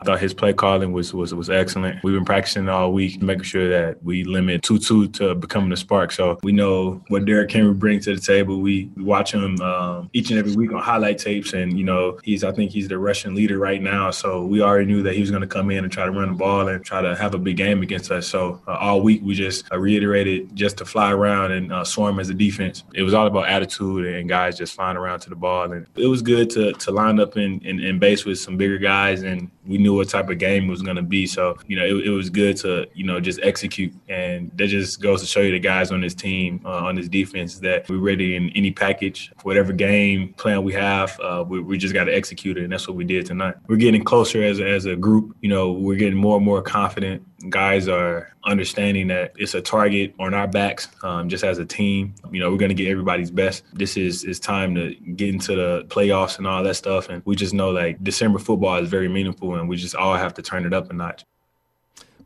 I 0.00 0.04
thought 0.04 0.20
his 0.20 0.34
play 0.34 0.52
calling 0.52 0.92
was 0.92 1.14
was 1.14 1.34
was 1.34 1.48
excellent. 1.48 2.02
We've 2.02 2.14
been 2.14 2.24
practicing 2.24 2.68
all 2.68 2.92
week, 2.92 3.22
making 3.22 3.44
sure 3.44 3.68
that 3.68 4.02
we 4.02 4.24
limit 4.24 4.62
Tutu 4.62 5.08
to 5.08 5.34
becoming 5.34 5.72
a 5.72 5.76
spark. 5.76 6.12
So 6.12 6.38
we 6.42 6.52
know 6.52 7.02
what 7.08 7.24
Derrick 7.24 7.50
Henry 7.50 7.72
brings 7.72 8.04
to 8.04 8.14
the 8.14 8.20
table. 8.20 8.60
We, 8.60 8.90
we 8.94 9.02
watch 9.02 9.32
him 9.32 9.60
um, 9.60 10.10
each 10.12 10.30
and 10.30 10.38
every 10.38 10.54
week 10.54 10.72
on 10.72 10.82
highlight 10.82 11.18
tapes, 11.18 11.52
and 11.52 11.78
you 11.78 11.84
know 11.84 12.18
he's 12.22 12.44
I 12.44 12.52
think 12.52 12.70
he's 12.72 12.88
the 12.88 12.98
Russian 12.98 13.34
leader 13.34 13.58
right 13.58 13.80
now. 13.80 14.10
So 14.10 14.44
we 14.44 14.60
already 14.60 14.86
knew 14.86 15.02
that 15.02 15.14
he 15.14 15.20
was 15.20 15.30
going 15.30 15.42
to 15.42 15.48
come 15.48 15.70
in 15.70 15.84
and 15.84 15.92
try 15.92 16.04
to 16.04 16.10
run 16.10 16.28
the 16.28 16.34
ball 16.34 16.68
and 16.68 16.84
try 16.84 17.00
to 17.00 17.16
have 17.16 17.34
a 17.34 17.38
big 17.38 17.56
game 17.56 17.82
against 17.82 18.10
us. 18.10 18.26
So 18.26 18.60
uh, 18.66 18.72
all 18.72 19.00
week 19.00 19.22
we 19.22 19.34
just 19.34 19.70
uh, 19.72 19.78
reiterated 19.78 20.54
just 20.54 20.76
to 20.78 20.84
fly 20.84 21.12
around 21.12 21.52
and 21.52 21.72
uh, 21.72 21.84
swarm 21.84 22.20
as 22.20 22.28
a 22.28 22.34
defense. 22.34 22.84
It 22.94 23.02
was 23.02 23.14
all 23.14 23.26
about 23.26 23.48
attitude 23.48 24.06
and 24.06 24.28
guys 24.28 24.58
just 24.58 24.74
flying 24.74 24.96
around 24.96 25.20
to 25.20 25.30
the 25.30 25.36
ball, 25.36 25.72
and 25.72 25.86
it 25.96 26.06
was 26.06 26.22
good 26.22 26.50
to 26.50 26.72
to 26.72 26.90
line 26.90 27.18
up 27.18 27.36
in, 27.36 27.60
in, 27.64 27.80
in 27.80 27.98
base 27.98 28.24
with 28.24 28.38
some 28.38 28.56
bigger 28.56 28.78
guys 28.78 29.22
and 29.22 29.50
we 29.66 29.75
knew 29.78 29.94
what 29.94 30.08
type 30.08 30.28
of 30.28 30.38
game 30.38 30.68
was 30.68 30.82
going 30.82 30.96
to 30.96 31.02
be. 31.02 31.26
So, 31.26 31.56
you 31.66 31.76
know, 31.76 31.84
it, 31.84 32.06
it, 32.06 32.10
was 32.10 32.30
good 32.30 32.56
to, 32.58 32.88
you 32.94 33.04
know, 33.04 33.20
just 33.20 33.40
execute. 33.42 33.92
And 34.08 34.50
that 34.56 34.68
just 34.68 35.00
goes 35.00 35.20
to 35.20 35.26
show 35.26 35.40
you 35.40 35.52
the 35.52 35.58
guys 35.58 35.90
on 35.90 36.00
this 36.00 36.14
team, 36.14 36.60
uh, 36.64 36.84
on 36.84 36.94
this 36.94 37.08
defense, 37.08 37.58
that 37.60 37.88
we're 37.88 37.98
ready 37.98 38.36
in 38.36 38.50
any 38.50 38.70
package, 38.70 39.32
whatever 39.42 39.72
game 39.72 40.32
plan 40.34 40.62
we 40.62 40.72
have, 40.72 41.18
uh, 41.20 41.44
we, 41.46 41.60
we, 41.60 41.76
just 41.76 41.92
got 41.92 42.04
to 42.04 42.14
execute 42.14 42.56
it. 42.56 42.64
And 42.64 42.72
that's 42.72 42.88
what 42.88 42.96
we 42.96 43.04
did 43.04 43.26
tonight. 43.26 43.54
We're 43.66 43.76
getting 43.76 44.02
closer 44.02 44.42
as 44.42 44.60
as 44.60 44.86
a 44.86 44.96
group. 44.96 45.36
You 45.40 45.50
know, 45.50 45.72
we're 45.72 45.98
getting 45.98 46.18
more 46.18 46.36
and 46.36 46.44
more 46.44 46.62
confident. 46.62 47.22
Guys 47.48 47.88
are 47.88 48.32
understanding 48.44 49.08
that 49.08 49.32
it's 49.36 49.54
a 49.54 49.60
target 49.60 50.14
on 50.18 50.34
our 50.34 50.46
backs 50.46 50.88
um, 51.02 51.28
just 51.28 51.44
as 51.44 51.58
a 51.58 51.64
team. 51.64 52.14
You 52.30 52.40
know, 52.40 52.50
we're 52.50 52.58
going 52.58 52.70
to 52.70 52.74
get 52.74 52.88
everybody's 52.88 53.30
best. 53.30 53.64
This 53.72 53.96
is, 53.96 54.24
is 54.24 54.38
time 54.40 54.74
to 54.74 54.94
get 54.94 55.28
into 55.28 55.54
the 55.54 55.84
playoffs 55.88 56.38
and 56.38 56.46
all 56.46 56.62
that 56.62 56.74
stuff. 56.74 57.08
And 57.08 57.22
we 57.24 57.36
just 57.36 57.54
know 57.54 57.70
like 57.70 58.02
December 58.02 58.38
football 58.38 58.76
is 58.76 58.88
very 58.88 59.08
meaningful 59.08 59.54
and 59.54 59.68
we 59.68 59.76
just 59.76 59.94
all 59.94 60.16
have 60.16 60.34
to 60.34 60.42
turn 60.42 60.64
it 60.64 60.72
up 60.72 60.90
a 60.90 60.92
notch. 60.92 61.24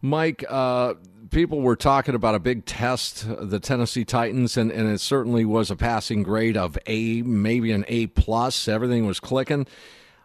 Mike, 0.02 0.44
uh, 0.48 0.94
people 1.30 1.60
were 1.60 1.76
talking 1.76 2.14
about 2.14 2.34
a 2.34 2.38
big 2.38 2.64
test, 2.64 3.26
the 3.28 3.60
Tennessee 3.60 4.04
Titans, 4.04 4.56
and, 4.56 4.70
and 4.70 4.88
it 4.88 5.00
certainly 5.00 5.44
was 5.44 5.70
a 5.70 5.76
passing 5.76 6.22
grade 6.22 6.56
of 6.56 6.78
A, 6.86 7.22
maybe 7.22 7.72
an 7.72 7.84
A 7.88 8.06
plus. 8.08 8.68
Everything 8.68 9.06
was 9.06 9.20
clicking. 9.20 9.66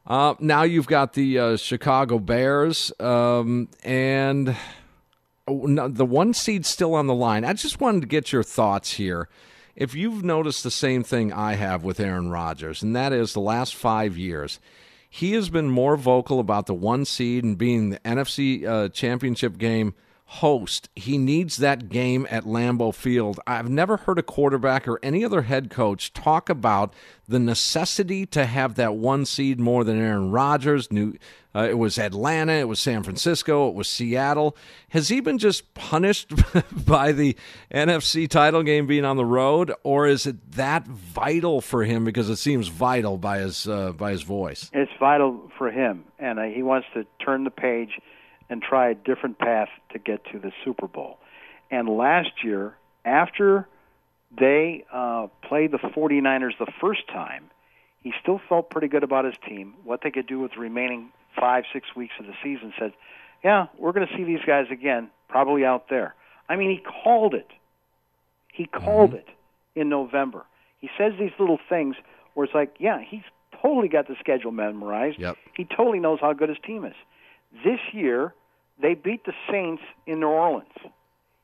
Uh, 0.08 0.36
now 0.40 0.64
you've 0.64 0.88
got 0.88 1.14
the 1.14 1.40
uh, 1.40 1.58
Chicago 1.58 2.20
Bears, 2.20 2.92
um, 3.00 3.68
and 3.84 4.56
oh, 5.48 5.88
the 5.88 6.06
one 6.06 6.34
seed 6.34 6.66
still 6.66 6.94
on 6.96 7.08
the 7.08 7.14
line. 7.14 7.46
I 7.46 7.54
just 7.54 7.80
wanted 7.80 8.02
to 8.02 8.08
get 8.08 8.32
your 8.32 8.44
thoughts 8.44 8.94
here. 8.94 9.30
If 9.76 9.94
you've 9.94 10.24
noticed 10.24 10.64
the 10.64 10.72
same 10.72 11.04
thing 11.04 11.34
I 11.34 11.56
have 11.56 11.84
with 11.84 12.00
Aaron 12.00 12.30
Rodgers, 12.30 12.82
and 12.82 12.96
that 12.96 13.12
is 13.12 13.34
the 13.34 13.42
last 13.42 13.76
five 13.76 14.18
years– 14.18 14.60
he 15.16 15.32
has 15.32 15.50
been 15.50 15.70
more 15.70 15.96
vocal 15.96 16.42
about 16.42 16.66
the 16.66 16.74
one 16.74 17.06
seed 17.06 17.46
and 17.46 17.58
being 17.58 17.90
the 17.90 18.00
NFC 18.00 18.66
uh, 18.66 18.90
championship 18.90 19.58
game 19.58 19.94
host. 20.26 20.90
He 20.96 21.18
needs 21.18 21.58
that 21.58 21.88
game 21.88 22.28
at 22.32 22.46
Lambeau 22.46 22.94
Field. 22.94 23.40
I've 23.46 23.70
never 23.70 23.98
heard 23.98 24.18
a 24.18 24.24
quarterback 24.24 24.88
or 24.88 25.00
any 25.04 25.24
other 25.24 25.44
head 25.44 25.70
coach 25.70 26.14
talk 26.14 26.50
about 26.50 26.94
the 27.28 27.40
necessity 27.40 28.26
to 28.28 28.46
have 28.46 28.76
that 28.76 28.96
one 28.96 29.26
seed 29.26 29.60
more 29.60 29.84
than 29.84 30.02
Aaron 30.02 30.32
Rodgers. 30.32 30.92
New, 30.92 31.16
uh, 31.56 31.68
it 31.70 31.76
was 31.76 32.00
Atlanta, 32.00 32.54
it 32.54 32.68
was 32.68 32.80
San 32.80 33.04
Francisco, 33.04 33.70
it 33.70 33.76
was 33.76 33.88
Seattle. 33.88 34.58
Has 34.90 35.10
he 35.10 35.22
been 35.22 35.38
just 35.38 35.74
punished 35.76 36.32
by 36.86 37.12
the 37.12 37.36
NFC 37.72 38.28
title 38.28 38.64
game 38.64 38.88
being 38.88 39.06
on 39.06 39.18
the 39.18 39.26
road, 39.26 39.72
or 39.84 40.08
is 40.08 40.26
it 40.26 40.54
that 40.54 40.88
vital 40.88 41.62
for 41.62 41.84
him 41.84 42.04
because 42.04 42.30
it 42.30 42.38
seems 42.38 42.68
vital 42.68 43.18
by 43.18 43.40
his 43.40 43.68
uh, 43.68 43.92
by 43.92 44.12
his 44.12 44.24
voice? 44.24 44.72
It's 44.74 44.92
vital 45.00 45.52
for 45.58 45.72
him, 45.72 46.04
and 46.18 46.40
uh, 46.40 46.44
he 46.44 46.64
wants 46.64 46.88
to 46.96 47.06
turn 47.24 47.44
the 47.44 47.52
page 47.52 48.02
and 48.50 48.62
try 48.62 48.90
a 48.90 48.96
different 48.96 49.40
path 49.40 49.70
to 49.92 50.00
get 50.00 50.24
to 50.32 50.40
the 50.40 50.52
Super 50.64 50.88
Bowl. 50.88 51.18
And 51.72 51.90
last 51.90 52.44
year, 52.44 52.76
after 53.04 53.68
they 54.38 54.86
uh, 54.92 55.28
played 55.48 55.72
the 55.72 55.78
49ers 55.78 56.58
the 56.60 56.72
first 56.80 57.08
time, 57.08 57.50
he 58.02 58.14
still 58.22 58.40
felt 58.48 58.70
pretty 58.70 58.88
good 58.88 59.04
about 59.04 59.26
his 59.26 59.36
team, 59.48 59.74
what 59.84 60.02
they 60.04 60.12
could 60.12 60.28
do 60.28 60.40
with 60.40 60.52
the 60.52 60.60
remaining 60.60 61.10
five, 61.40 61.64
six 61.74 61.88
weeks 61.96 62.14
of 62.20 62.28
the 62.28 62.34
season. 62.44 62.72
Said, 62.78 62.94
yeah, 63.44 63.68
we're 63.78 63.94
going 63.94 64.08
to 64.08 64.16
see 64.16 64.24
these 64.24 64.44
guys 64.46 64.68
again, 64.72 65.10
probably 65.28 65.66
out 65.66 65.90
there. 65.90 66.14
I 66.48 66.56
mean, 66.56 66.70
he 66.70 66.84
called 67.04 67.34
it. 67.34 67.48
He 68.54 68.66
called 68.68 69.12
mm-hmm. 69.12 69.18
it 69.18 69.28
in 69.76 69.90
November. 69.90 70.46
He 70.80 70.90
says 70.98 71.14
these 71.20 71.32
little 71.40 71.60
things 71.68 71.96
where 72.36 72.46
it's 72.46 72.54
like, 72.54 72.76
yeah, 72.80 73.02
he's 73.02 73.24
totally 73.62 73.88
got 73.88 74.08
the 74.08 74.16
schedule 74.20 74.52
memorized. 74.52 75.20
Yep. 75.20 75.38
He 75.58 75.66
totally 75.66 76.00
knows 76.00 76.20
how 76.22 76.34
good 76.34 76.50
his 76.50 76.58
team 76.66 76.86
is. 76.86 76.96
This 77.64 77.80
year, 77.94 78.34
they 78.82 78.94
beat 78.94 79.26
the 79.26 79.34
Saints 79.50 79.82
in 80.06 80.20
New 80.20 80.28
Orleans. 80.28 80.68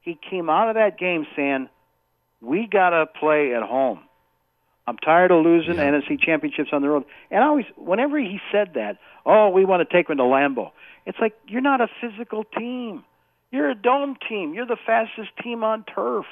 He 0.02 0.17
came 0.30 0.50
out 0.50 0.67
of 0.67 0.76
that 0.76 0.97
game 0.97 1.26
saying, 1.36 1.69
"We 2.41 2.67
got 2.67 2.89
to 2.89 3.06
play 3.06 3.54
at 3.54 3.63
home. 3.63 4.00
I'm 4.88 4.97
tired 4.97 5.32
of 5.32 5.43
losing 5.45 5.76
Yeah. 5.76 5.91
NFC 5.91 6.17
championships 6.17 6.74
on 6.74 6.82
the 6.82 6.89
road." 6.89 7.06
And 7.30 7.43
I 7.43 7.47
always, 7.47 7.65
whenever 7.78 8.17
he 8.17 8.41
said 8.52 8.74
that, 8.74 8.97
"Oh, 9.26 9.50
we 9.50 9.63
want 9.63 9.88
to 9.88 9.93
take 9.95 10.08
them 10.08 10.17
to 10.17 10.24
Lambeau," 10.24 10.71
it's 11.06 11.19
like 11.19 11.34
you're 11.47 11.62
not 11.62 11.82
a 11.82 11.88
physical 11.88 12.43
team. 12.43 13.04
You're 13.52 13.69
a 13.69 13.76
dome 13.76 14.15
team. 14.28 14.54
You're 14.54 14.65
the 14.65 14.78
fastest 14.78 15.30
team 15.43 15.63
on 15.63 15.84
turf. 15.84 16.26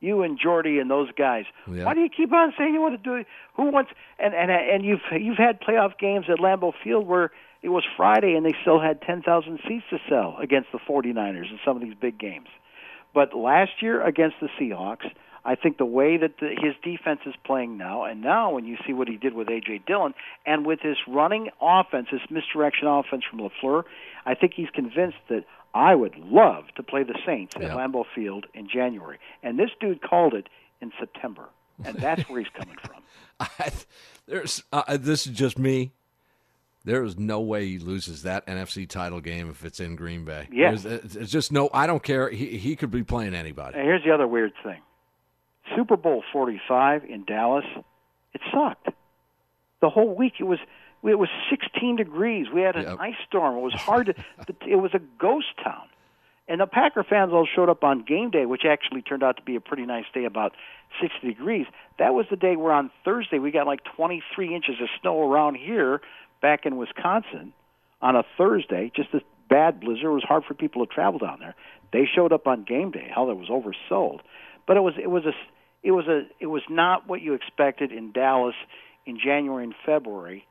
You 0.00 0.22
and 0.22 0.38
Jordy 0.38 0.78
and 0.78 0.88
those 0.90 1.10
guys. 1.12 1.44
Yeah. 1.66 1.84
Why 1.84 1.94
do 1.94 2.00
you 2.00 2.08
keep 2.08 2.32
on 2.32 2.52
saying 2.56 2.72
you 2.72 2.80
want 2.80 2.94
to 2.94 3.02
do 3.02 3.16
it? 3.16 3.26
Who 3.54 3.64
wants? 3.64 3.90
And 4.20 4.32
and 4.34 4.50
and 4.50 4.84
you've 4.84 5.00
you've 5.12 5.38
had 5.38 5.60
playoff 5.60 5.98
games 5.98 6.26
at 6.28 6.38
Lambeau 6.38 6.72
Field 6.84 7.06
where 7.08 7.32
it 7.62 7.68
was 7.70 7.84
Friday 7.96 8.34
and 8.34 8.44
they 8.46 8.54
still 8.62 8.80
had 8.80 9.02
10,000 9.02 9.58
seats 9.68 9.84
to 9.90 9.98
sell 10.08 10.36
against 10.40 10.70
the 10.72 10.78
49ers 10.78 11.50
in 11.50 11.58
some 11.64 11.76
of 11.76 11.82
these 11.82 11.94
big 12.00 12.18
games. 12.18 12.48
But 13.14 13.34
last 13.34 13.82
year 13.82 14.04
against 14.04 14.36
the 14.40 14.48
Seahawks, 14.60 15.06
I 15.44 15.54
think 15.54 15.78
the 15.78 15.86
way 15.86 16.18
that 16.18 16.34
the, 16.40 16.48
his 16.48 16.74
defense 16.84 17.20
is 17.24 17.34
playing 17.44 17.78
now, 17.78 18.04
and 18.04 18.20
now 18.20 18.52
when 18.52 18.66
you 18.66 18.76
see 18.86 18.92
what 18.92 19.08
he 19.08 19.16
did 19.16 19.32
with 19.34 19.48
A.J. 19.48 19.82
Dillon, 19.86 20.12
and 20.44 20.66
with 20.66 20.80
his 20.80 20.96
running 21.08 21.48
offense, 21.60 22.08
this 22.12 22.20
misdirection 22.28 22.86
offense 22.86 23.22
from 23.28 23.40
LaFleur, 23.40 23.84
I 24.26 24.34
think 24.34 24.52
he's 24.54 24.68
convinced 24.74 25.16
that 25.30 25.44
I 25.74 25.94
would 25.94 26.16
love 26.16 26.64
to 26.76 26.82
play 26.82 27.02
the 27.02 27.18
Saints 27.24 27.54
Yeah. 27.58 27.68
at 27.68 27.76
Lambeau 27.76 28.04
Field 28.14 28.46
in 28.52 28.68
January. 28.68 29.18
And 29.42 29.58
this 29.58 29.70
dude 29.80 30.02
called 30.02 30.34
it 30.34 30.48
in 30.82 30.92
September. 30.98 31.48
And 31.84 31.96
that's 31.96 32.28
where 32.28 32.40
he's 32.40 32.52
coming 32.54 32.76
from. 32.82 33.02
I, 33.40 33.70
there's 34.26 34.62
uh, 34.72 34.96
this 34.98 35.26
is 35.26 35.32
just 35.36 35.58
me. 35.58 35.92
There 36.88 37.04
is 37.04 37.18
no 37.18 37.40
way 37.40 37.66
he 37.66 37.78
loses 37.78 38.22
that 38.22 38.46
NFC 38.46 38.88
title 38.88 39.20
game 39.20 39.50
if 39.50 39.62
it's 39.62 39.78
in 39.78 39.94
Green 39.94 40.24
Bay. 40.24 40.48
Yeah. 40.50 40.74
There's- 40.74 41.04
it's 41.04 41.16
it's 41.16 41.30
just 41.30 41.52
no. 41.52 41.68
I 41.74 41.86
don't 41.86 42.02
care. 42.02 42.30
He 42.30 42.56
he 42.56 42.76
could 42.76 42.90
be 42.90 43.02
playing 43.04 43.34
anybody. 43.34 43.76
And 43.78 43.86
here's 43.86 44.02
the 44.04 44.10
other 44.10 44.26
weird 44.26 44.52
thing 44.64 44.80
Super 45.76 45.98
Bowl 45.98 46.24
45 46.32 47.04
in 47.04 47.24
Dallas, 47.26 47.66
it 48.32 48.40
sucked. 48.50 48.88
The 49.82 49.90
whole 49.90 50.14
week 50.14 50.34
it 50.40 50.44
was 50.44 50.58
it 51.04 51.18
was 51.18 51.28
16 51.50 51.96
degrees. 51.96 52.46
We 52.52 52.62
had 52.62 52.76
an 52.76 52.84
Yep. 52.84 52.96
ice 53.00 53.14
storm. 53.28 53.58
It 53.58 53.60
was 53.60 53.74
hard 53.74 54.06
to. 54.06 54.14
it 54.66 54.76
was 54.76 54.92
a 54.94 54.98
ghost 55.20 55.48
town. 55.62 55.88
And 56.48 56.62
the 56.62 56.66
Packer 56.66 57.04
fans 57.04 57.34
all 57.34 57.46
showed 57.54 57.68
up 57.68 57.84
on 57.84 58.02
game 58.04 58.30
day, 58.30 58.46
which 58.46 58.62
actually 58.64 59.02
turned 59.02 59.22
out 59.22 59.36
to 59.36 59.42
be 59.42 59.56
a 59.56 59.60
pretty 59.60 59.84
nice 59.84 60.06
day, 60.14 60.24
about 60.24 60.54
60 61.02 61.26
degrees. 61.28 61.66
That 61.98 62.14
was 62.14 62.24
the 62.30 62.36
day 62.36 62.56
where 62.56 62.72
on 62.72 62.90
Thursday 63.04 63.38
we 63.38 63.50
got 63.50 63.66
like 63.66 63.80
23 63.94 64.54
inches 64.54 64.76
of 64.80 64.88
snow 65.02 65.20
around 65.30 65.56
here 65.56 66.00
back 66.40 66.66
in 66.66 66.76
Wisconsin 66.76 67.52
on 68.00 68.16
a 68.16 68.22
Thursday. 68.36 68.90
Just 68.94 69.14
a 69.14 69.20
bad 69.48 69.80
blizzard. 69.80 70.04
It 70.04 70.08
was 70.08 70.24
hard 70.24 70.44
for 70.44 70.54
people 70.54 70.86
to 70.86 70.92
travel 70.92 71.18
down 71.18 71.38
there. 71.40 71.54
They 71.92 72.04
showed 72.12 72.32
up 72.32 72.46
on 72.46 72.64
game 72.64 72.90
day. 72.90 73.10
Hell, 73.12 73.30
it 73.30 73.36
was 73.36 73.48
oversold. 73.48 74.20
But 74.66 74.76
it 74.76 74.80
was 74.80 74.94
it 75.02 75.08
was 75.08 75.24
a 75.24 75.32
it 75.82 75.92
was 75.92 76.06
a 76.06 76.26
it 76.40 76.46
was 76.46 76.62
not 76.68 77.08
what 77.08 77.22
you 77.22 77.34
expected 77.34 77.92
in 77.92 78.12
Dallas 78.12 78.54
in 79.06 79.18
January 79.18 79.64
and 79.64 79.74
February 79.86 80.46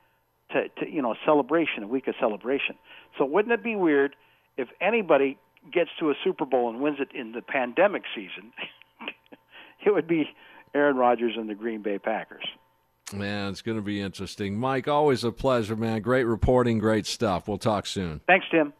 to, 0.52 0.70
to 0.80 0.90
you 0.90 1.02
know 1.02 1.12
a 1.12 1.18
celebration, 1.26 1.84
a 1.84 1.88
week 1.88 2.08
of 2.08 2.16
celebration. 2.20 2.76
So 3.18 3.26
wouldn't 3.26 3.54
it 3.54 3.64
be 3.64 3.76
weird 3.76 4.16
if 4.58 4.70
anybody 4.82 5.38
gets 5.72 5.90
to 6.00 6.10
a 6.10 6.14
Super 6.24 6.46
Bowl 6.46 6.70
and 6.70 6.82
wins 6.82 6.98
it 7.00 7.10
in 7.16 7.34
the 7.34 7.42
pandemic 7.42 8.04
season? 8.16 8.52
it 9.86 9.94
would 9.94 10.08
be 10.08 10.30
Aaron 10.74 10.98
Rodgers 10.98 11.34
and 11.38 11.50
the 11.50 11.56
Green 11.56 11.82
Bay 11.82 12.00
Packers. 12.00 12.46
Man, 13.14 13.52
it's 13.52 13.62
going 13.62 13.78
to 13.78 13.84
be 13.84 14.02
interesting. 14.02 14.58
Mike, 14.60 14.88
always 14.88 15.24
a 15.24 15.32
pleasure, 15.32 15.76
man. 15.76 16.02
Great 16.02 16.26
reporting, 16.26 16.78
great 16.78 17.06
stuff. 17.06 17.48
We'll 17.48 17.58
talk 17.58 17.86
soon. 17.86 18.20
Thanks, 18.28 18.46
Tim. 18.52 18.74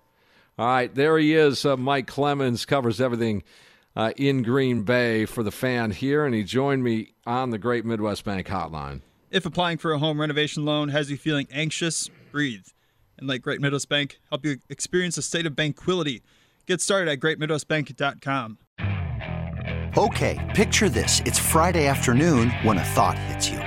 All 0.60 0.68
right, 0.68 0.94
there 0.94 1.18
he 1.18 1.34
is. 1.36 1.66
Uh, 1.66 1.78
Mike 1.78 2.08
Clemens 2.08 2.66
covers 2.66 3.00
everything 3.00 3.44
uh, 3.96 4.12
in 4.18 4.44
Green 4.44 4.84
Bay 4.84 5.26
for 5.26 5.44
the 5.44 5.52
fan 5.52 5.92
here, 5.92 6.26
and 6.26 6.34
he 6.36 6.44
joined 6.44 6.84
me 6.84 7.14
on 7.26 7.52
the 7.52 7.58
Great 7.58 7.86
Midwest 7.86 8.26
Bank 8.26 8.48
Hotline. 8.48 9.02
If 9.30 9.46
applying 9.46 9.78
for 9.78 9.92
a 9.92 10.00
home 10.00 10.20
renovation 10.20 10.66
loan 10.66 10.90
has 10.90 11.12
you 11.12 11.18
feeling 11.18 11.48
anxious, 11.52 12.10
breathe. 12.32 12.66
And 13.18 13.28
let 13.28 13.42
Great 13.42 13.62
Midwest 13.62 13.90
Bank 13.90 14.20
help 14.30 14.46
you 14.46 14.58
experience 14.70 15.18
a 15.18 15.22
state 15.22 15.46
of 15.46 15.56
tranquility. 15.56 16.22
Get 16.66 16.82
started 16.82 17.10
at 17.10 17.20
greatmidwestbank.com. 17.20 18.58
Okay, 19.98 20.52
picture 20.56 20.90
this. 20.90 21.22
It's 21.26 21.40
Friday 21.40 21.88
afternoon 21.88 22.52
when 22.62 22.78
a 22.78 22.84
thought 22.84 23.18
hits 23.18 23.50
you. 23.50 23.67